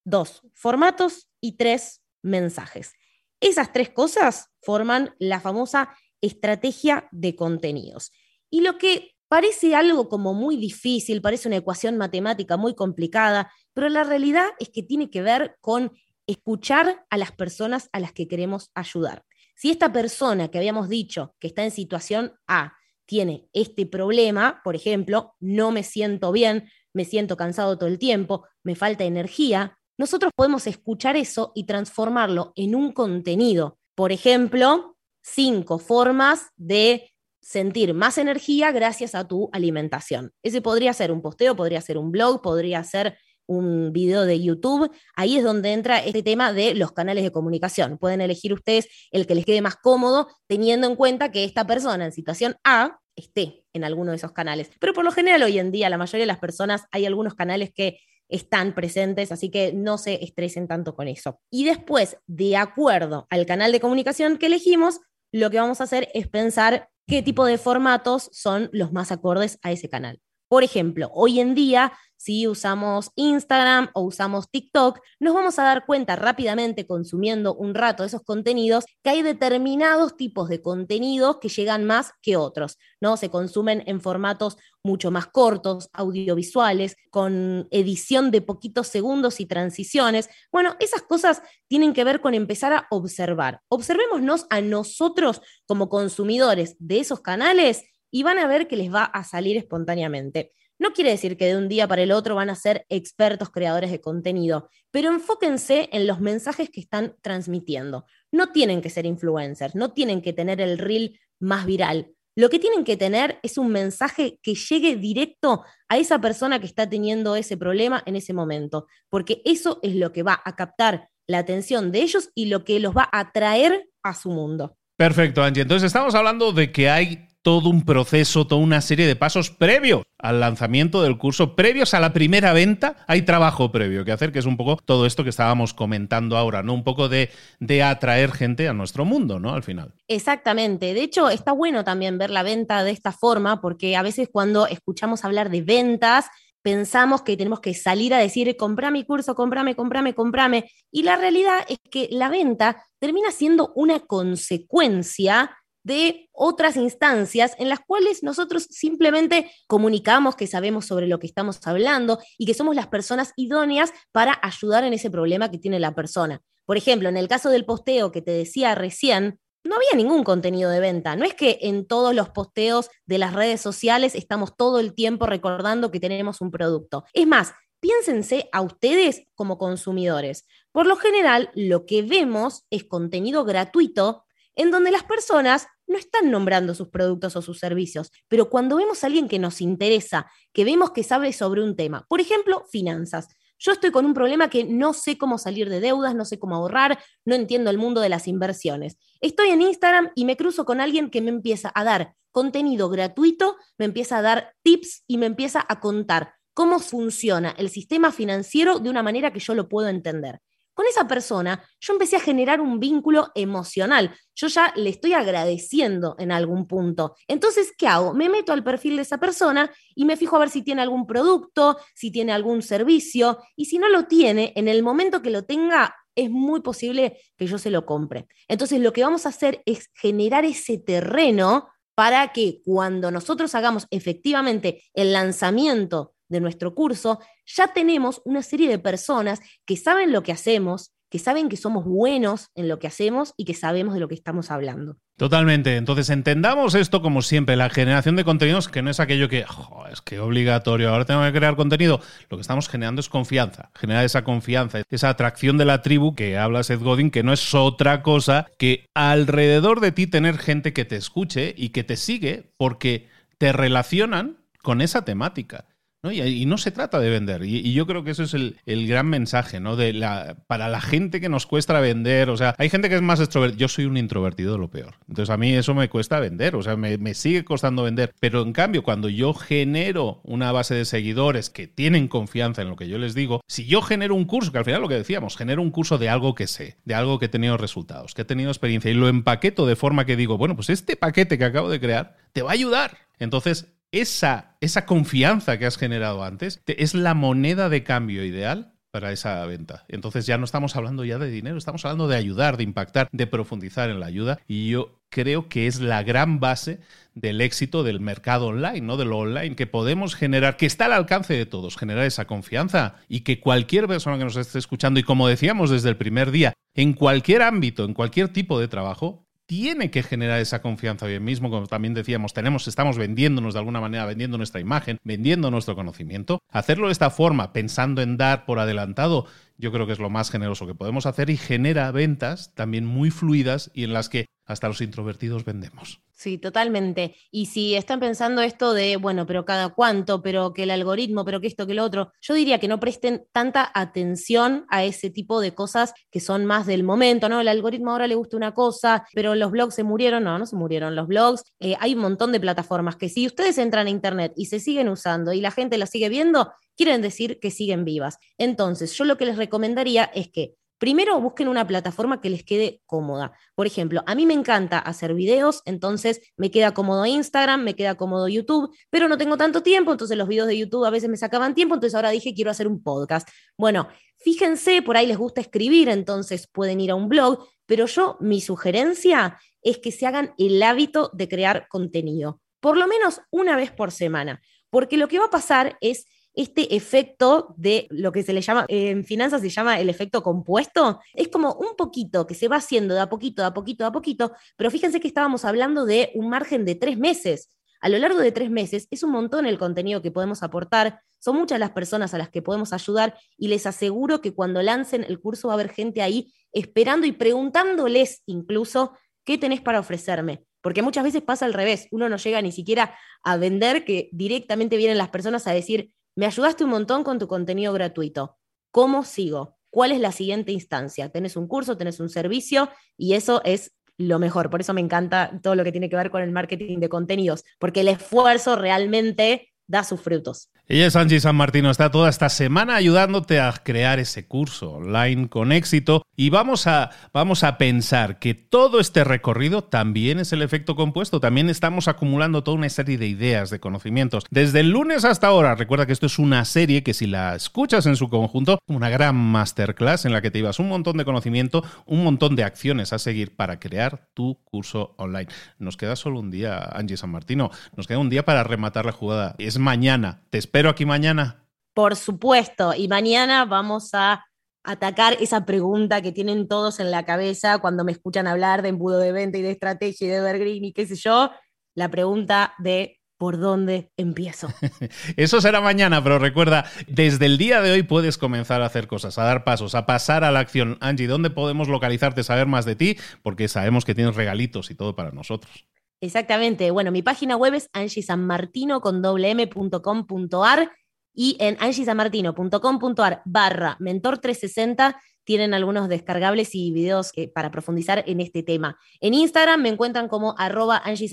Dos, 0.04 0.42
formatos. 0.54 1.28
Y 1.40 1.56
tres, 1.56 2.02
mensajes. 2.22 2.92
Esas 3.40 3.72
tres 3.72 3.90
cosas 3.90 4.50
forman 4.60 5.14
la 5.18 5.40
famosa 5.40 5.96
estrategia 6.20 7.08
de 7.12 7.34
contenidos. 7.34 8.12
Y 8.50 8.60
lo 8.60 8.76
que 8.76 9.14
parece 9.28 9.74
algo 9.74 10.08
como 10.08 10.34
muy 10.34 10.56
difícil, 10.56 11.22
parece 11.22 11.48
una 11.48 11.56
ecuación 11.56 11.96
matemática 11.96 12.56
muy 12.56 12.74
complicada, 12.74 13.50
pero 13.72 13.88
la 13.88 14.04
realidad 14.04 14.48
es 14.58 14.68
que 14.68 14.82
tiene 14.82 15.08
que 15.08 15.22
ver 15.22 15.56
con 15.60 15.92
escuchar 16.26 17.06
a 17.08 17.16
las 17.16 17.32
personas 17.32 17.88
a 17.92 18.00
las 18.00 18.12
que 18.12 18.28
queremos 18.28 18.70
ayudar. 18.74 19.24
Si 19.56 19.70
esta 19.70 19.92
persona 19.92 20.48
que 20.48 20.58
habíamos 20.58 20.88
dicho 20.88 21.34
que 21.38 21.46
está 21.46 21.64
en 21.64 21.70
situación 21.70 22.34
A 22.46 22.74
tiene 23.06 23.48
este 23.52 23.86
problema, 23.86 24.60
por 24.64 24.76
ejemplo, 24.76 25.34
no 25.40 25.70
me 25.70 25.82
siento 25.82 26.32
bien, 26.32 26.68
me 26.94 27.04
siento 27.04 27.36
cansado 27.36 27.78
todo 27.78 27.88
el 27.88 27.98
tiempo, 27.98 28.46
me 28.62 28.74
falta 28.74 29.04
energía, 29.04 29.78
nosotros 29.98 30.32
podemos 30.34 30.66
escuchar 30.66 31.16
eso 31.16 31.52
y 31.54 31.64
transformarlo 31.64 32.52
en 32.56 32.74
un 32.74 32.92
contenido. 32.92 33.78
Por 33.94 34.12
ejemplo, 34.12 34.96
cinco 35.22 35.78
formas 35.78 36.46
de 36.56 37.10
sentir 37.42 37.94
más 37.94 38.18
energía 38.18 38.72
gracias 38.72 39.14
a 39.14 39.26
tu 39.26 39.50
alimentación. 39.52 40.32
Ese 40.42 40.62
podría 40.62 40.92
ser 40.92 41.12
un 41.12 41.20
posteo, 41.20 41.56
podría 41.56 41.80
ser 41.80 41.98
un 41.98 42.10
blog, 42.12 42.40
podría 42.42 42.82
ser 42.84 43.18
un 43.50 43.92
video 43.92 44.24
de 44.24 44.40
YouTube, 44.40 44.90
ahí 45.16 45.36
es 45.36 45.42
donde 45.42 45.72
entra 45.72 45.98
este 45.98 46.22
tema 46.22 46.52
de 46.52 46.74
los 46.74 46.92
canales 46.92 47.24
de 47.24 47.32
comunicación. 47.32 47.98
Pueden 47.98 48.20
elegir 48.20 48.52
ustedes 48.52 48.88
el 49.10 49.26
que 49.26 49.34
les 49.34 49.44
quede 49.44 49.60
más 49.60 49.76
cómodo, 49.76 50.28
teniendo 50.46 50.86
en 50.86 50.94
cuenta 50.94 51.32
que 51.32 51.42
esta 51.44 51.66
persona 51.66 52.04
en 52.04 52.12
situación 52.12 52.56
A 52.62 53.00
esté 53.16 53.64
en 53.72 53.82
alguno 53.82 54.12
de 54.12 54.18
esos 54.18 54.32
canales. 54.32 54.70
Pero 54.78 54.94
por 54.94 55.04
lo 55.04 55.10
general 55.10 55.42
hoy 55.42 55.58
en 55.58 55.72
día 55.72 55.90
la 55.90 55.98
mayoría 55.98 56.22
de 56.22 56.32
las 56.32 56.38
personas 56.38 56.84
hay 56.92 57.06
algunos 57.06 57.34
canales 57.34 57.72
que 57.74 57.98
están 58.28 58.72
presentes, 58.72 59.32
así 59.32 59.50
que 59.50 59.72
no 59.72 59.98
se 59.98 60.22
estresen 60.22 60.68
tanto 60.68 60.94
con 60.94 61.08
eso. 61.08 61.40
Y 61.50 61.64
después, 61.64 62.18
de 62.28 62.56
acuerdo 62.56 63.26
al 63.30 63.46
canal 63.46 63.72
de 63.72 63.80
comunicación 63.80 64.38
que 64.38 64.46
elegimos, 64.46 65.00
lo 65.32 65.50
que 65.50 65.58
vamos 65.58 65.80
a 65.80 65.84
hacer 65.84 66.08
es 66.14 66.28
pensar 66.28 66.88
qué 67.08 67.22
tipo 67.22 67.44
de 67.44 67.58
formatos 67.58 68.30
son 68.32 68.70
los 68.72 68.92
más 68.92 69.10
acordes 69.10 69.58
a 69.62 69.72
ese 69.72 69.88
canal. 69.88 70.20
Por 70.50 70.64
ejemplo, 70.64 71.12
hoy 71.14 71.38
en 71.38 71.54
día, 71.54 71.92
si 72.16 72.48
usamos 72.48 73.12
Instagram 73.14 73.88
o 73.94 74.00
usamos 74.00 74.50
TikTok, 74.50 74.98
nos 75.20 75.32
vamos 75.32 75.60
a 75.60 75.62
dar 75.62 75.86
cuenta 75.86 76.16
rápidamente, 76.16 76.88
consumiendo 76.88 77.54
un 77.54 77.72
rato 77.72 78.02
esos 78.02 78.22
contenidos, 78.24 78.84
que 79.04 79.10
hay 79.10 79.22
determinados 79.22 80.16
tipos 80.16 80.48
de 80.48 80.60
contenidos 80.60 81.38
que 81.40 81.48
llegan 81.48 81.84
más 81.84 82.14
que 82.20 82.36
otros, 82.36 82.78
¿no? 83.00 83.16
Se 83.16 83.30
consumen 83.30 83.84
en 83.86 84.00
formatos 84.00 84.56
mucho 84.82 85.12
más 85.12 85.28
cortos, 85.28 85.88
audiovisuales, 85.92 86.96
con 87.10 87.68
edición 87.70 88.32
de 88.32 88.42
poquitos 88.42 88.88
segundos 88.88 89.38
y 89.38 89.46
transiciones. 89.46 90.28
Bueno, 90.50 90.74
esas 90.80 91.02
cosas 91.02 91.42
tienen 91.68 91.92
que 91.92 92.02
ver 92.02 92.20
con 92.20 92.34
empezar 92.34 92.72
a 92.72 92.88
observar. 92.90 93.60
Observémonos 93.68 94.46
a 94.50 94.60
nosotros 94.62 95.42
como 95.64 95.88
consumidores 95.88 96.74
de 96.80 96.98
esos 96.98 97.20
canales 97.20 97.84
y 98.10 98.22
van 98.22 98.38
a 98.38 98.46
ver 98.46 98.68
que 98.68 98.76
les 98.76 98.92
va 98.92 99.04
a 99.04 99.24
salir 99.24 99.56
espontáneamente. 99.56 100.52
No 100.78 100.92
quiere 100.92 101.10
decir 101.10 101.36
que 101.36 101.46
de 101.46 101.58
un 101.58 101.68
día 101.68 101.86
para 101.86 102.02
el 102.02 102.10
otro 102.10 102.34
van 102.34 102.48
a 102.48 102.54
ser 102.54 102.86
expertos 102.88 103.50
creadores 103.50 103.90
de 103.90 104.00
contenido, 104.00 104.70
pero 104.90 105.10
enfóquense 105.10 105.90
en 105.92 106.06
los 106.06 106.20
mensajes 106.20 106.70
que 106.70 106.80
están 106.80 107.16
transmitiendo. 107.20 108.06
No 108.32 108.50
tienen 108.50 108.80
que 108.80 108.88
ser 108.88 109.04
influencers, 109.04 109.74
no 109.74 109.92
tienen 109.92 110.22
que 110.22 110.32
tener 110.32 110.60
el 110.60 110.78
reel 110.78 111.20
más 111.38 111.66
viral. 111.66 112.14
Lo 112.34 112.48
que 112.48 112.58
tienen 112.58 112.84
que 112.84 112.96
tener 112.96 113.38
es 113.42 113.58
un 113.58 113.68
mensaje 113.68 114.38
que 114.42 114.54
llegue 114.54 114.96
directo 114.96 115.64
a 115.88 115.98
esa 115.98 116.18
persona 116.20 116.60
que 116.60 116.66
está 116.66 116.88
teniendo 116.88 117.36
ese 117.36 117.58
problema 117.58 118.02
en 118.06 118.16
ese 118.16 118.32
momento, 118.32 118.86
porque 119.10 119.42
eso 119.44 119.80
es 119.82 119.96
lo 119.96 120.12
que 120.12 120.22
va 120.22 120.40
a 120.44 120.56
captar 120.56 121.10
la 121.26 121.38
atención 121.38 121.92
de 121.92 122.00
ellos 122.00 122.30
y 122.34 122.46
lo 122.46 122.64
que 122.64 122.80
los 122.80 122.96
va 122.96 123.06
a 123.12 123.20
atraer 123.20 123.90
a 124.02 124.14
su 124.14 124.30
mundo. 124.30 124.78
Perfecto, 124.96 125.42
Angie. 125.42 125.62
Entonces 125.62 125.88
estamos 125.88 126.14
hablando 126.14 126.52
de 126.52 126.72
que 126.72 126.88
hay 126.88 127.28
todo 127.42 127.70
un 127.70 127.84
proceso, 127.84 128.46
toda 128.46 128.60
una 128.60 128.80
serie 128.80 129.06
de 129.06 129.16
pasos 129.16 129.50
previos 129.50 130.02
al 130.18 130.40
lanzamiento 130.40 131.02
del 131.02 131.16
curso, 131.16 131.56
previos 131.56 131.94
a 131.94 132.00
la 132.00 132.12
primera 132.12 132.52
venta, 132.52 132.96
hay 133.06 133.22
trabajo 133.22 133.72
previo 133.72 134.04
que 134.04 134.12
hacer, 134.12 134.32
que 134.32 134.38
es 134.38 134.46
un 134.46 134.56
poco 134.56 134.76
todo 134.84 135.06
esto 135.06 135.24
que 135.24 135.30
estábamos 135.30 135.72
comentando 135.72 136.36
ahora, 136.36 136.62
¿no? 136.62 136.74
Un 136.74 136.84
poco 136.84 137.08
de, 137.08 137.30
de 137.58 137.82
atraer 137.82 138.32
gente 138.32 138.68
a 138.68 138.74
nuestro 138.74 139.04
mundo, 139.04 139.40
¿no? 139.40 139.54
Al 139.54 139.62
final. 139.62 139.94
Exactamente. 140.08 140.92
De 140.92 141.02
hecho, 141.02 141.30
está 141.30 141.52
bueno 141.52 141.84
también 141.84 142.18
ver 142.18 142.30
la 142.30 142.42
venta 142.42 142.84
de 142.84 142.90
esta 142.90 143.12
forma, 143.12 143.60
porque 143.60 143.96
a 143.96 144.02
veces 144.02 144.28
cuando 144.30 144.66
escuchamos 144.66 145.24
hablar 145.24 145.50
de 145.50 145.62
ventas, 145.62 146.26
pensamos 146.62 147.22
que 147.22 147.36
tenemos 147.36 147.60
que 147.60 147.74
salir 147.74 148.12
a 148.14 148.18
decir, 148.18 148.54
compra 148.56 148.90
mi 148.90 149.04
curso, 149.04 149.34
comprame, 149.34 149.74
comprame, 149.74 150.14
comprame. 150.14 150.70
Y 150.90 151.02
la 151.02 151.16
realidad 151.16 151.60
es 151.68 151.78
que 151.90 152.08
la 152.10 152.28
venta 152.28 152.84
termina 152.98 153.30
siendo 153.30 153.72
una 153.74 154.00
consecuencia 154.00 155.50
de 155.90 156.30
otras 156.30 156.76
instancias 156.76 157.56
en 157.58 157.68
las 157.68 157.80
cuales 157.80 158.22
nosotros 158.22 158.68
simplemente 158.70 159.50
comunicamos 159.66 160.36
que 160.36 160.46
sabemos 160.46 160.86
sobre 160.86 161.08
lo 161.08 161.18
que 161.18 161.26
estamos 161.26 161.58
hablando 161.64 162.20
y 162.38 162.46
que 162.46 162.54
somos 162.54 162.76
las 162.76 162.86
personas 162.86 163.32
idóneas 163.34 163.92
para 164.12 164.38
ayudar 164.40 164.84
en 164.84 164.92
ese 164.92 165.10
problema 165.10 165.50
que 165.50 165.58
tiene 165.58 165.80
la 165.80 165.92
persona. 165.92 166.42
Por 166.64 166.76
ejemplo, 166.76 167.08
en 167.08 167.16
el 167.16 167.26
caso 167.26 167.50
del 167.50 167.64
posteo 167.64 168.12
que 168.12 168.22
te 168.22 168.30
decía 168.30 168.76
recién, 168.76 169.40
no 169.64 169.74
había 169.74 169.96
ningún 169.96 170.22
contenido 170.22 170.70
de 170.70 170.78
venta. 170.78 171.16
No 171.16 171.24
es 171.24 171.34
que 171.34 171.58
en 171.62 171.84
todos 171.84 172.14
los 172.14 172.28
posteos 172.28 172.88
de 173.06 173.18
las 173.18 173.32
redes 173.32 173.60
sociales 173.60 174.14
estamos 174.14 174.56
todo 174.56 174.78
el 174.78 174.94
tiempo 174.94 175.26
recordando 175.26 175.90
que 175.90 175.98
tenemos 175.98 176.40
un 176.40 176.52
producto. 176.52 177.04
Es 177.12 177.26
más, 177.26 177.52
piénsense 177.80 178.48
a 178.52 178.60
ustedes 178.60 179.26
como 179.34 179.58
consumidores. 179.58 180.46
Por 180.70 180.86
lo 180.86 180.94
general, 180.94 181.50
lo 181.54 181.84
que 181.84 182.02
vemos 182.02 182.64
es 182.70 182.84
contenido 182.84 183.44
gratuito 183.44 184.24
en 184.54 184.70
donde 184.70 184.90
las 184.90 185.04
personas 185.04 185.68
no 185.90 185.98
están 185.98 186.30
nombrando 186.30 186.74
sus 186.74 186.88
productos 186.88 187.34
o 187.34 187.42
sus 187.42 187.58
servicios, 187.58 188.12
pero 188.28 188.48
cuando 188.48 188.76
vemos 188.76 189.02
a 189.02 189.08
alguien 189.08 189.28
que 189.28 189.40
nos 189.40 189.60
interesa, 189.60 190.30
que 190.52 190.64
vemos 190.64 190.92
que 190.92 191.02
sabe 191.02 191.32
sobre 191.32 191.62
un 191.62 191.74
tema, 191.74 192.06
por 192.08 192.20
ejemplo, 192.20 192.64
finanzas. 192.70 193.26
Yo 193.58 193.72
estoy 193.72 193.90
con 193.90 194.06
un 194.06 194.14
problema 194.14 194.48
que 194.48 194.64
no 194.64 194.94
sé 194.94 195.18
cómo 195.18 195.36
salir 195.36 195.68
de 195.68 195.80
deudas, 195.80 196.14
no 196.14 196.24
sé 196.24 196.38
cómo 196.38 196.54
ahorrar, 196.54 196.98
no 197.24 197.34
entiendo 197.34 197.70
el 197.70 197.76
mundo 197.76 198.00
de 198.00 198.08
las 198.08 198.28
inversiones. 198.28 198.96
Estoy 199.20 199.50
en 199.50 199.62
Instagram 199.62 200.12
y 200.14 200.24
me 200.24 200.36
cruzo 200.36 200.64
con 200.64 200.80
alguien 200.80 201.10
que 201.10 201.20
me 201.20 201.30
empieza 201.30 201.72
a 201.74 201.82
dar 201.82 202.14
contenido 202.30 202.88
gratuito, 202.88 203.56
me 203.76 203.84
empieza 203.84 204.18
a 204.18 204.22
dar 204.22 204.54
tips 204.62 205.02
y 205.08 205.18
me 205.18 205.26
empieza 205.26 205.66
a 205.68 205.80
contar 205.80 206.34
cómo 206.54 206.78
funciona 206.78 207.50
el 207.58 207.68
sistema 207.68 208.12
financiero 208.12 208.78
de 208.78 208.90
una 208.90 209.02
manera 209.02 209.32
que 209.32 209.40
yo 209.40 209.54
lo 209.54 209.68
puedo 209.68 209.88
entender. 209.88 210.40
Con 210.80 210.88
esa 210.88 211.06
persona 211.06 211.62
yo 211.78 211.92
empecé 211.92 212.16
a 212.16 212.20
generar 212.20 212.58
un 212.58 212.80
vínculo 212.80 213.32
emocional. 213.34 214.16
Yo 214.34 214.46
ya 214.46 214.72
le 214.76 214.88
estoy 214.88 215.12
agradeciendo 215.12 216.16
en 216.18 216.32
algún 216.32 216.66
punto. 216.66 217.16
Entonces, 217.28 217.74
¿qué 217.76 217.86
hago? 217.86 218.14
Me 218.14 218.30
meto 218.30 218.54
al 218.54 218.64
perfil 218.64 218.96
de 218.96 219.02
esa 219.02 219.18
persona 219.18 219.70
y 219.94 220.06
me 220.06 220.16
fijo 220.16 220.36
a 220.36 220.38
ver 220.38 220.48
si 220.48 220.62
tiene 220.62 220.80
algún 220.80 221.06
producto, 221.06 221.76
si 221.94 222.10
tiene 222.10 222.32
algún 222.32 222.62
servicio. 222.62 223.40
Y 223.56 223.66
si 223.66 223.76
no 223.76 223.90
lo 223.90 224.06
tiene, 224.06 224.54
en 224.56 224.68
el 224.68 224.82
momento 224.82 225.20
que 225.20 225.28
lo 225.28 225.44
tenga, 225.44 225.94
es 226.14 226.30
muy 226.30 226.62
posible 226.62 227.18
que 227.36 227.46
yo 227.46 227.58
se 227.58 227.68
lo 227.68 227.84
compre. 227.84 228.26
Entonces, 228.48 228.80
lo 228.80 228.94
que 228.94 229.02
vamos 229.02 229.26
a 229.26 229.28
hacer 229.28 229.60
es 229.66 229.90
generar 229.92 230.46
ese 230.46 230.78
terreno 230.78 231.68
para 231.94 232.32
que 232.32 232.62
cuando 232.64 233.10
nosotros 233.10 233.54
hagamos 233.54 233.86
efectivamente 233.90 234.82
el 234.94 235.12
lanzamiento 235.12 236.14
de 236.30 236.40
nuestro 236.40 236.74
curso, 236.74 237.20
ya 237.44 237.68
tenemos 237.74 238.22
una 238.24 238.42
serie 238.42 238.68
de 238.68 238.78
personas 238.78 239.40
que 239.66 239.76
saben 239.76 240.12
lo 240.12 240.22
que 240.22 240.32
hacemos, 240.32 240.92
que 241.10 241.18
saben 241.18 241.48
que 241.48 241.56
somos 241.56 241.84
buenos 241.84 242.50
en 242.54 242.68
lo 242.68 242.78
que 242.78 242.86
hacemos 242.86 243.34
y 243.36 243.44
que 243.44 243.54
sabemos 243.54 243.94
de 243.94 244.00
lo 244.00 244.08
que 244.08 244.14
estamos 244.14 244.50
hablando. 244.50 244.96
Totalmente. 245.16 245.76
Entonces 245.76 246.08
entendamos 246.08 246.74
esto 246.74 247.02
como 247.02 247.20
siempre, 247.20 247.56
la 247.56 247.68
generación 247.68 248.14
de 248.14 248.24
contenidos 248.24 248.68
que 248.68 248.80
no 248.80 248.90
es 248.90 249.00
aquello 249.00 249.28
que 249.28 249.44
es 249.90 250.00
que 250.00 250.20
obligatorio, 250.20 250.90
ahora 250.90 251.04
tengo 251.04 251.22
que 251.22 251.32
crear 251.32 251.56
contenido. 251.56 252.00
Lo 252.30 252.36
que 252.36 252.42
estamos 252.42 252.68
generando 252.68 253.00
es 253.00 253.08
confianza, 253.08 253.70
generar 253.74 254.04
esa 254.04 254.22
confianza, 254.22 254.82
esa 254.88 255.08
atracción 255.08 255.58
de 255.58 255.64
la 255.64 255.82
tribu 255.82 256.14
que 256.14 256.38
habla 256.38 256.62
Seth 256.62 256.80
Godin, 256.80 257.10
que 257.10 257.24
no 257.24 257.32
es 257.32 257.54
otra 257.54 258.02
cosa 258.02 258.46
que 258.56 258.86
alrededor 258.94 259.80
de 259.80 259.90
ti 259.90 260.06
tener 260.06 260.38
gente 260.38 260.72
que 260.72 260.84
te 260.84 260.96
escuche 260.96 261.54
y 261.56 261.70
que 261.70 261.82
te 261.82 261.96
sigue 261.96 262.52
porque 262.56 263.08
te 263.36 263.52
relacionan 263.52 264.38
con 264.62 264.80
esa 264.80 265.04
temática. 265.04 265.66
Y, 266.02 266.46
no 266.46 266.56
se 266.56 266.70
trata 266.70 266.98
de 266.98 267.10
vender. 267.10 267.44
Y, 267.44 267.74
yo 267.74 267.86
creo 267.86 268.02
que 268.04 268.12
eso 268.12 268.22
es 268.22 268.32
el, 268.32 268.56
gran 268.86 269.06
mensaje, 269.08 269.60
¿no? 269.60 269.76
De 269.76 269.92
la, 269.92 270.36
para 270.46 270.68
la 270.68 270.80
gente 270.80 271.20
que 271.20 271.28
nos 271.28 271.46
cuesta 271.46 271.78
vender. 271.80 272.30
O 272.30 272.36
sea, 272.36 272.54
hay 272.58 272.70
gente 272.70 272.88
que 272.88 272.94
es 272.94 273.02
más 273.02 273.20
extrovertida. 273.20 273.58
Yo 273.58 273.68
soy 273.68 273.84
un 273.84 273.98
introvertido, 273.98 274.56
lo 274.56 274.70
peor. 274.70 274.94
Entonces 275.08 275.30
a 275.30 275.36
mí 275.36 275.52
eso 275.52 275.74
me 275.74 275.90
cuesta 275.90 276.18
vender. 276.18 276.56
O 276.56 276.62
sea, 276.62 276.76
me, 276.76 276.96
me, 276.96 277.12
sigue 277.12 277.44
costando 277.44 277.82
vender. 277.82 278.14
Pero 278.18 278.42
en 278.42 278.52
cambio, 278.52 278.82
cuando 278.82 279.10
yo 279.10 279.34
genero 279.34 280.20
una 280.24 280.52
base 280.52 280.74
de 280.74 280.86
seguidores 280.86 281.50
que 281.50 281.66
tienen 281.66 282.08
confianza 282.08 282.62
en 282.62 282.70
lo 282.70 282.76
que 282.76 282.88
yo 282.88 282.96
les 282.96 283.14
digo, 283.14 283.42
si 283.46 283.66
yo 283.66 283.82
genero 283.82 284.14
un 284.14 284.24
curso, 284.24 284.52
que 284.52 284.58
al 284.58 284.64
final 284.64 284.80
lo 284.80 284.88
que 284.88 284.94
decíamos, 284.94 285.36
genero 285.36 285.60
un 285.60 285.70
curso 285.70 285.98
de 285.98 286.08
algo 286.08 286.34
que 286.34 286.46
sé, 286.46 286.78
de 286.84 286.94
algo 286.94 287.18
que 287.18 287.26
he 287.26 287.28
tenido 287.28 287.58
resultados, 287.58 288.14
que 288.14 288.22
he 288.22 288.24
tenido 288.24 288.50
experiencia 288.50 288.90
y 288.90 288.94
lo 288.94 289.08
empaqueto 289.08 289.66
de 289.66 289.76
forma 289.76 290.06
que 290.06 290.16
digo, 290.16 290.38
bueno, 290.38 290.56
pues 290.56 290.70
este 290.70 290.96
paquete 290.96 291.36
que 291.36 291.44
acabo 291.44 291.68
de 291.68 291.80
crear 291.80 292.16
te 292.32 292.42
va 292.42 292.50
a 292.50 292.54
ayudar. 292.54 292.96
Entonces, 293.18 293.66
esa, 293.92 294.56
esa 294.60 294.86
confianza 294.86 295.58
que 295.58 295.66
has 295.66 295.76
generado 295.76 296.24
antes 296.24 296.62
es 296.66 296.94
la 296.94 297.14
moneda 297.14 297.68
de 297.68 297.82
cambio 297.82 298.24
ideal 298.24 298.74
para 298.90 299.12
esa 299.12 299.44
venta. 299.46 299.84
Entonces 299.88 300.26
ya 300.26 300.38
no 300.38 300.44
estamos 300.44 300.76
hablando 300.76 301.04
ya 301.04 301.18
de 301.18 301.30
dinero, 301.30 301.56
estamos 301.56 301.84
hablando 301.84 302.08
de 302.08 302.16
ayudar, 302.16 302.56
de 302.56 302.64
impactar, 302.64 303.08
de 303.12 303.26
profundizar 303.26 303.88
en 303.90 304.00
la 304.00 304.06
ayuda. 304.06 304.40
Y 304.46 304.70
yo 304.70 305.00
creo 305.10 305.48
que 305.48 305.66
es 305.66 305.80
la 305.80 306.02
gran 306.02 306.40
base 306.40 306.80
del 307.14 307.40
éxito 307.40 307.82
del 307.82 308.00
mercado 308.00 308.48
online, 308.48 308.80
¿no? 308.80 308.96
De 308.96 309.04
lo 309.04 309.18
online, 309.18 309.56
que 309.56 309.66
podemos 309.66 310.14
generar, 310.14 310.56
que 310.56 310.66
está 310.66 310.86
al 310.86 310.92
alcance 310.92 311.34
de 311.34 311.46
todos, 311.46 311.76
generar 311.76 312.04
esa 312.04 312.26
confianza 312.26 312.96
y 313.08 313.20
que 313.20 313.40
cualquier 313.40 313.86
persona 313.86 314.18
que 314.18 314.24
nos 314.24 314.36
esté 314.36 314.58
escuchando, 314.58 315.00
y 315.00 315.04
como 315.04 315.28
decíamos 315.28 315.70
desde 315.70 315.88
el 315.88 315.96
primer 315.96 316.30
día, 316.30 316.52
en 316.74 316.92
cualquier 316.92 317.42
ámbito, 317.42 317.84
en 317.84 317.94
cualquier 317.94 318.28
tipo 318.28 318.58
de 318.58 318.68
trabajo, 318.68 319.26
tiene 319.50 319.90
que 319.90 320.04
generar 320.04 320.38
esa 320.38 320.62
confianza 320.62 321.08
bien 321.08 321.24
mismo, 321.24 321.50
como 321.50 321.66
también 321.66 321.92
decíamos, 321.92 322.32
tenemos, 322.32 322.68
estamos 322.68 322.96
vendiéndonos 322.96 323.52
de 323.52 323.58
alguna 323.58 323.80
manera, 323.80 324.06
vendiendo 324.06 324.38
nuestra 324.38 324.60
imagen, 324.60 325.00
vendiendo 325.02 325.50
nuestro 325.50 325.74
conocimiento. 325.74 326.38
Hacerlo 326.50 326.86
de 326.86 326.92
esta 326.92 327.10
forma, 327.10 327.52
pensando 327.52 328.00
en 328.00 328.16
dar 328.16 328.44
por 328.44 328.60
adelantado, 328.60 329.26
yo 329.58 329.72
creo 329.72 329.88
que 329.88 329.92
es 329.92 329.98
lo 329.98 330.08
más 330.08 330.30
generoso 330.30 330.68
que 330.68 330.76
podemos 330.76 331.04
hacer 331.04 331.30
y 331.30 331.36
genera 331.36 331.90
ventas 331.90 332.54
también 332.54 332.86
muy 332.86 333.10
fluidas 333.10 333.72
y 333.74 333.82
en 333.82 333.92
las 333.92 334.08
que 334.08 334.26
hasta 334.46 334.68
los 334.68 334.80
introvertidos 334.82 335.44
vendemos. 335.44 336.00
Sí, 336.20 336.36
totalmente. 336.36 337.16
Y 337.30 337.46
si 337.46 337.74
están 337.74 337.98
pensando 337.98 338.42
esto 338.42 338.74
de, 338.74 338.96
bueno, 338.98 339.24
pero 339.24 339.46
cada 339.46 339.70
cuánto, 339.70 340.20
pero 340.20 340.52
que 340.52 340.64
el 340.64 340.70
algoritmo, 340.70 341.24
pero 341.24 341.40
que 341.40 341.46
esto, 341.46 341.66
que 341.66 341.72
lo 341.72 341.82
otro, 341.82 342.12
yo 342.20 342.34
diría 342.34 342.58
que 342.60 342.68
no 342.68 342.78
presten 342.78 343.24
tanta 343.32 343.70
atención 343.72 344.66
a 344.68 344.84
ese 344.84 345.08
tipo 345.08 345.40
de 345.40 345.54
cosas 345.54 345.94
que 346.10 346.20
son 346.20 346.44
más 346.44 346.66
del 346.66 346.82
momento, 346.82 347.30
¿no? 347.30 347.40
El 347.40 347.48
algoritmo 347.48 347.92
ahora 347.92 348.06
le 348.06 348.16
gusta 348.16 348.36
una 348.36 348.52
cosa, 348.52 349.06
pero 349.14 349.34
los 349.34 349.50
blogs 349.50 349.74
se 349.74 349.82
murieron, 349.82 350.24
no, 350.24 350.38
no 350.38 350.44
se 350.44 350.56
murieron 350.56 350.94
los 350.94 351.06
blogs. 351.06 351.42
Eh, 351.58 351.74
hay 351.80 351.94
un 351.94 352.02
montón 352.02 352.32
de 352.32 352.40
plataformas 352.40 352.96
que 352.96 353.08
si 353.08 353.26
ustedes 353.26 353.56
entran 353.56 353.86
a 353.86 353.90
Internet 353.90 354.34
y 354.36 354.44
se 354.44 354.60
siguen 354.60 354.90
usando 354.90 355.32
y 355.32 355.40
la 355.40 355.50
gente 355.52 355.78
las 355.78 355.88
sigue 355.88 356.10
viendo, 356.10 356.52
quieren 356.76 357.00
decir 357.00 357.38
que 357.40 357.50
siguen 357.50 357.86
vivas. 357.86 358.18
Entonces, 358.36 358.92
yo 358.92 359.04
lo 359.06 359.16
que 359.16 359.24
les 359.24 359.38
recomendaría 359.38 360.04
es 360.14 360.30
que 360.30 360.54
Primero 360.80 361.20
busquen 361.20 361.48
una 361.48 361.66
plataforma 361.66 362.22
que 362.22 362.30
les 362.30 362.42
quede 362.42 362.80
cómoda. 362.86 363.32
Por 363.54 363.66
ejemplo, 363.66 364.02
a 364.06 364.14
mí 364.14 364.24
me 364.24 364.32
encanta 364.32 364.78
hacer 364.78 365.12
videos, 365.12 365.60
entonces 365.66 366.22
me 366.38 366.50
queda 366.50 366.72
cómodo 366.72 367.04
Instagram, 367.04 367.62
me 367.62 367.76
queda 367.76 367.96
cómodo 367.96 368.28
YouTube, 368.28 368.74
pero 368.88 369.06
no 369.06 369.18
tengo 369.18 369.36
tanto 369.36 369.62
tiempo, 369.62 369.92
entonces 369.92 370.16
los 370.16 370.26
videos 370.26 370.48
de 370.48 370.56
YouTube 370.56 370.86
a 370.86 370.90
veces 370.90 371.10
me 371.10 371.18
sacaban 371.18 371.54
tiempo, 371.54 371.74
entonces 371.74 371.94
ahora 371.94 372.08
dije 372.08 372.32
quiero 372.32 372.50
hacer 372.50 372.66
un 372.66 372.82
podcast. 372.82 373.28
Bueno, 373.58 373.88
fíjense, 374.16 374.80
por 374.80 374.96
ahí 374.96 375.06
les 375.06 375.18
gusta 375.18 375.42
escribir, 375.42 375.90
entonces 375.90 376.48
pueden 376.50 376.80
ir 376.80 376.92
a 376.92 376.94
un 376.94 377.10
blog, 377.10 377.46
pero 377.66 377.84
yo 377.84 378.16
mi 378.18 378.40
sugerencia 378.40 379.38
es 379.60 379.76
que 379.76 379.92
se 379.92 380.06
hagan 380.06 380.32
el 380.38 380.62
hábito 380.62 381.10
de 381.12 381.28
crear 381.28 381.68
contenido, 381.68 382.40
por 382.58 382.78
lo 382.78 382.86
menos 382.86 383.20
una 383.30 383.54
vez 383.54 383.70
por 383.70 383.92
semana, 383.92 384.40
porque 384.70 384.96
lo 384.96 385.08
que 385.08 385.18
va 385.18 385.26
a 385.26 385.30
pasar 385.30 385.76
es 385.82 386.06
este 386.34 386.74
efecto 386.74 387.54
de 387.56 387.86
lo 387.90 388.12
que 388.12 388.22
se 388.22 388.32
le 388.32 388.40
llama, 388.40 388.64
en 388.68 389.04
finanzas 389.04 389.40
se 389.40 389.50
llama 389.50 389.80
el 389.80 389.88
efecto 389.88 390.22
compuesto, 390.22 391.00
es 391.14 391.28
como 391.28 391.54
un 391.54 391.76
poquito 391.76 392.26
que 392.26 392.34
se 392.34 392.48
va 392.48 392.56
haciendo 392.56 392.94
de 392.94 393.00
a 393.00 393.08
poquito, 393.08 393.42
de 393.42 393.48
a 393.48 393.54
poquito, 393.54 393.84
de 393.84 393.88
a 393.88 393.92
poquito, 393.92 394.32
pero 394.56 394.70
fíjense 394.70 395.00
que 395.00 395.08
estábamos 395.08 395.44
hablando 395.44 395.86
de 395.86 396.10
un 396.14 396.28
margen 396.28 396.64
de 396.64 396.74
tres 396.74 396.98
meses. 396.98 397.50
A 397.82 397.88
lo 397.88 397.98
largo 397.98 398.18
de 398.18 398.30
tres 398.30 398.50
meses 398.50 398.86
es 398.90 399.02
un 399.02 399.10
montón 399.10 399.46
el 399.46 399.58
contenido 399.58 400.02
que 400.02 400.10
podemos 400.10 400.42
aportar, 400.42 401.00
son 401.18 401.36
muchas 401.36 401.58
las 401.58 401.70
personas 401.70 402.12
a 402.14 402.18
las 402.18 402.30
que 402.30 402.42
podemos 402.42 402.72
ayudar 402.72 403.16
y 403.36 403.48
les 403.48 403.66
aseguro 403.66 404.20
que 404.20 404.34
cuando 404.34 404.62
lancen 404.62 405.04
el 405.04 405.20
curso 405.20 405.48
va 405.48 405.54
a 405.54 405.56
haber 405.56 405.70
gente 405.70 406.02
ahí 406.02 406.32
esperando 406.52 407.06
y 407.06 407.12
preguntándoles 407.12 408.22
incluso 408.26 408.92
qué 409.24 409.38
tenés 409.38 409.60
para 409.60 409.80
ofrecerme. 409.80 410.44
Porque 410.60 410.82
muchas 410.82 411.04
veces 411.04 411.22
pasa 411.22 411.46
al 411.46 411.54
revés, 411.54 411.88
uno 411.90 412.08
no 412.08 412.16
llega 412.16 412.42
ni 412.42 412.52
siquiera 412.52 412.94
a 413.22 413.36
vender, 413.36 413.84
que 413.84 414.10
directamente 414.12 414.76
vienen 414.76 414.98
las 414.98 415.08
personas 415.08 415.46
a 415.46 415.52
decir, 415.52 415.92
me 416.16 416.26
ayudaste 416.26 416.64
un 416.64 416.70
montón 416.70 417.04
con 417.04 417.18
tu 417.18 417.28
contenido 417.28 417.72
gratuito. 417.72 418.38
¿Cómo 418.70 419.04
sigo? 419.04 419.56
¿Cuál 419.70 419.92
es 419.92 420.00
la 420.00 420.12
siguiente 420.12 420.52
instancia? 420.52 421.10
Tenés 421.10 421.36
un 421.36 421.46
curso, 421.46 421.76
tenés 421.76 422.00
un 422.00 422.08
servicio 422.08 422.70
y 422.96 423.14
eso 423.14 423.40
es 423.44 423.72
lo 423.96 424.18
mejor. 424.18 424.50
Por 424.50 424.60
eso 424.60 424.74
me 424.74 424.80
encanta 424.80 425.38
todo 425.42 425.54
lo 425.54 425.64
que 425.64 425.72
tiene 425.72 425.88
que 425.88 425.96
ver 425.96 426.10
con 426.10 426.22
el 426.22 426.32
marketing 426.32 426.78
de 426.78 426.88
contenidos, 426.88 427.44
porque 427.58 427.80
el 427.80 427.88
esfuerzo 427.88 428.56
realmente 428.56 429.49
da 429.70 429.84
sus 429.84 430.00
frutos. 430.00 430.50
Ella 430.66 430.86
es 430.86 430.96
Angie 430.96 431.20
San 431.20 431.36
Martino, 431.36 431.70
está 431.70 431.90
toda 431.90 432.10
esta 432.10 432.28
semana 432.28 432.74
ayudándote 432.74 433.40
a 433.40 433.52
crear 433.52 433.98
ese 433.98 434.26
curso 434.26 434.72
online 434.72 435.28
con 435.28 435.52
éxito 435.52 436.02
y 436.16 436.30
vamos 436.30 436.66
a, 436.66 436.90
vamos 437.12 437.44
a 437.44 437.56
pensar 437.56 438.18
que 438.18 438.34
todo 438.34 438.80
este 438.80 439.04
recorrido 439.04 439.62
también 439.62 440.18
es 440.18 440.32
el 440.32 440.42
efecto 440.42 440.74
compuesto, 440.74 441.20
también 441.20 441.48
estamos 441.48 441.88
acumulando 441.88 442.42
toda 442.42 442.56
una 442.56 442.68
serie 442.68 442.98
de 442.98 443.06
ideas, 443.06 443.50
de 443.50 443.60
conocimientos. 443.60 444.24
Desde 444.30 444.60
el 444.60 444.70
lunes 444.70 445.04
hasta 445.04 445.28
ahora, 445.28 445.54
recuerda 445.54 445.86
que 445.86 445.92
esto 445.92 446.06
es 446.06 446.18
una 446.18 446.44
serie 446.44 446.82
que 446.82 446.94
si 446.94 447.06
la 447.06 447.36
escuchas 447.36 447.86
en 447.86 447.96
su 447.96 448.08
conjunto, 448.08 448.58
una 448.66 448.90
gran 448.90 449.16
masterclass 449.16 450.04
en 450.04 450.12
la 450.12 450.20
que 450.20 450.30
te 450.30 450.40
ibas 450.40 450.58
un 450.58 450.68
montón 450.68 450.96
de 450.96 451.04
conocimiento, 451.04 451.64
un 451.86 452.02
montón 452.02 452.34
de 452.34 452.42
acciones 452.42 452.92
a 452.92 452.98
seguir 452.98 453.36
para 453.36 453.60
crear 453.60 454.08
tu 454.14 454.40
curso 454.44 454.94
online. 454.98 455.28
Nos 455.58 455.76
queda 455.76 455.94
solo 455.94 456.18
un 456.18 456.30
día, 456.30 456.58
Angie 456.72 456.96
San 456.96 457.10
Martino, 457.10 457.50
nos 457.76 457.86
queda 457.86 457.98
un 457.98 458.10
día 458.10 458.24
para 458.24 458.42
rematar 458.42 458.84
la 458.84 458.92
jugada. 458.92 459.36
Es 459.38 459.59
mañana, 459.60 460.22
te 460.30 460.38
espero 460.38 460.70
aquí 460.70 460.84
mañana. 460.84 461.46
Por 461.74 461.96
supuesto, 461.96 462.74
y 462.74 462.88
mañana 462.88 463.44
vamos 463.44 463.90
a 463.94 464.24
atacar 464.64 465.16
esa 465.20 465.46
pregunta 465.46 466.02
que 466.02 466.12
tienen 466.12 466.48
todos 466.48 466.80
en 466.80 466.90
la 466.90 467.04
cabeza 467.04 467.58
cuando 467.58 467.84
me 467.84 467.92
escuchan 467.92 468.26
hablar 468.26 468.62
de 468.62 468.70
embudo 468.70 468.98
de 468.98 469.12
venta 469.12 469.38
y 469.38 469.42
de 469.42 469.52
estrategia 469.52 470.06
y 470.06 470.10
de 470.10 470.16
evergreen 470.16 470.64
y 470.64 470.72
qué 470.72 470.86
sé 470.86 470.96
yo, 470.96 471.30
la 471.74 471.88
pregunta 471.88 472.54
de 472.58 473.00
¿por 473.16 473.38
dónde 473.38 473.92
empiezo? 473.98 474.48
Eso 475.16 475.40
será 475.42 475.60
mañana, 475.60 476.02
pero 476.02 476.18
recuerda, 476.18 476.64
desde 476.86 477.26
el 477.26 477.36
día 477.36 477.60
de 477.60 477.70
hoy 477.70 477.82
puedes 477.82 478.16
comenzar 478.16 478.62
a 478.62 478.66
hacer 478.66 478.86
cosas, 478.86 479.18
a 479.18 479.24
dar 479.24 479.44
pasos, 479.44 479.74
a 479.74 479.84
pasar 479.84 480.24
a 480.24 480.30
la 480.30 480.40
acción. 480.40 480.78
Angie, 480.80 481.06
¿dónde 481.06 481.28
podemos 481.28 481.68
localizarte, 481.68 482.22
saber 482.22 482.46
más 482.46 482.64
de 482.64 482.76
ti? 482.76 482.96
Porque 483.22 483.48
sabemos 483.48 483.84
que 483.84 483.94
tienes 483.94 484.16
regalitos 484.16 484.70
y 484.70 484.74
todo 484.74 484.96
para 484.96 485.10
nosotros. 485.10 485.66
Exactamente. 486.00 486.70
Bueno, 486.70 486.90
mi 486.90 487.02
página 487.02 487.36
web 487.36 487.54
es 487.54 487.68
angiesanmartino 487.72 488.80
con 488.80 489.02
m.com.ar 489.04 490.70
y 491.12 491.36
en 491.40 491.56
angiesanmartino.com.ar 491.60 493.22
barra 493.24 493.76
mentor 493.80 494.18
360 494.18 495.00
tienen 495.24 495.54
algunos 495.54 495.88
descargables 495.88 496.54
y 496.54 496.72
videos 496.72 497.12
para 497.34 497.50
profundizar 497.50 498.02
en 498.06 498.20
este 498.20 498.42
tema. 498.42 498.78
En 499.00 499.14
Instagram 499.14 499.60
me 499.60 499.68
encuentran 499.68 500.08
como 500.08 500.34
arroba 500.38 500.80
Angie 500.84 501.08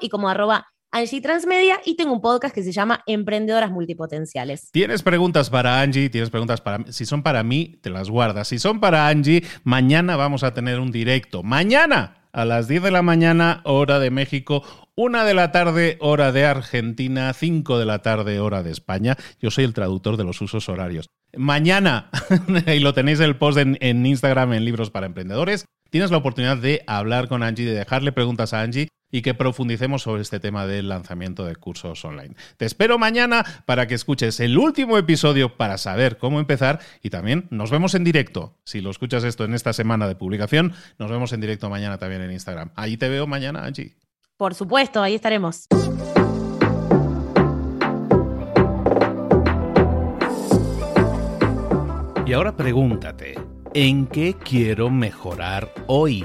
y 0.00 0.08
como 0.08 0.28
arroba 0.28 0.66
Angie 0.90 1.20
Transmedia 1.20 1.80
y 1.84 1.96
tengo 1.96 2.12
un 2.12 2.20
podcast 2.20 2.54
que 2.54 2.62
se 2.62 2.72
llama 2.72 3.02
Emprendedoras 3.06 3.70
Multipotenciales. 3.70 4.70
Tienes 4.72 5.02
preguntas 5.02 5.48
para 5.48 5.80
Angie, 5.80 6.10
tienes 6.10 6.30
preguntas 6.30 6.60
para 6.60 6.78
mí. 6.78 6.84
Si 6.88 7.06
son 7.06 7.22
para 7.22 7.42
mí, 7.42 7.78
te 7.82 7.90
las 7.90 8.10
guardas. 8.10 8.48
Si 8.48 8.58
son 8.58 8.80
para 8.80 9.08
Angie, 9.08 9.42
mañana 9.64 10.16
vamos 10.16 10.42
a 10.42 10.52
tener 10.52 10.80
un 10.80 10.90
directo. 10.90 11.42
Mañana 11.42 12.21
a 12.32 12.44
las 12.44 12.68
10 12.68 12.82
de 12.82 12.90
la 12.90 13.02
mañana, 13.02 13.60
hora 13.64 13.98
de 13.98 14.10
México, 14.10 14.62
1 14.94 15.24
de 15.24 15.34
la 15.34 15.52
tarde, 15.52 15.96
hora 16.00 16.32
de 16.32 16.44
Argentina, 16.44 17.32
5 17.32 17.78
de 17.78 17.84
la 17.84 18.00
tarde, 18.00 18.40
hora 18.40 18.62
de 18.62 18.70
España. 18.70 19.16
Yo 19.40 19.50
soy 19.50 19.64
el 19.64 19.74
traductor 19.74 20.16
de 20.16 20.24
los 20.24 20.40
usos 20.40 20.68
horarios. 20.68 21.08
Mañana, 21.36 22.10
y 22.66 22.80
lo 22.80 22.94
tenéis 22.94 23.20
el 23.20 23.36
post 23.36 23.58
en, 23.58 23.78
en 23.80 24.04
Instagram 24.04 24.52
en 24.52 24.64
Libros 24.64 24.90
para 24.90 25.06
Emprendedores, 25.06 25.66
tienes 25.90 26.10
la 26.10 26.18
oportunidad 26.18 26.56
de 26.56 26.82
hablar 26.86 27.28
con 27.28 27.42
Angie, 27.42 27.66
de 27.66 27.74
dejarle 27.74 28.12
preguntas 28.12 28.52
a 28.52 28.62
Angie 28.62 28.88
y 29.12 29.22
que 29.22 29.34
profundicemos 29.34 30.02
sobre 30.02 30.22
este 30.22 30.40
tema 30.40 30.66
del 30.66 30.88
lanzamiento 30.88 31.44
de 31.44 31.54
cursos 31.54 32.04
online. 32.04 32.34
Te 32.56 32.64
espero 32.64 32.98
mañana 32.98 33.44
para 33.66 33.86
que 33.86 33.94
escuches 33.94 34.40
el 34.40 34.58
último 34.58 34.98
episodio 34.98 35.56
para 35.56 35.78
saber 35.78 36.16
cómo 36.18 36.40
empezar 36.40 36.80
y 37.02 37.10
también 37.10 37.46
nos 37.50 37.70
vemos 37.70 37.94
en 37.94 38.02
directo. 38.02 38.58
Si 38.64 38.80
lo 38.80 38.90
escuchas 38.90 39.22
esto 39.22 39.44
en 39.44 39.54
esta 39.54 39.72
semana 39.72 40.08
de 40.08 40.16
publicación, 40.16 40.72
nos 40.98 41.10
vemos 41.10 41.32
en 41.32 41.40
directo 41.40 41.70
mañana 41.70 41.98
también 41.98 42.22
en 42.22 42.32
Instagram. 42.32 42.70
Ahí 42.74 42.96
te 42.96 43.08
veo 43.08 43.26
mañana, 43.26 43.64
Angie. 43.64 43.96
Por 44.38 44.54
supuesto, 44.54 45.02
ahí 45.02 45.14
estaremos. 45.14 45.68
Y 52.24 52.32
ahora 52.32 52.56
pregúntate, 52.56 53.34
¿en 53.74 54.06
qué 54.06 54.34
quiero 54.42 54.88
mejorar 54.88 55.70
hoy? 55.86 56.24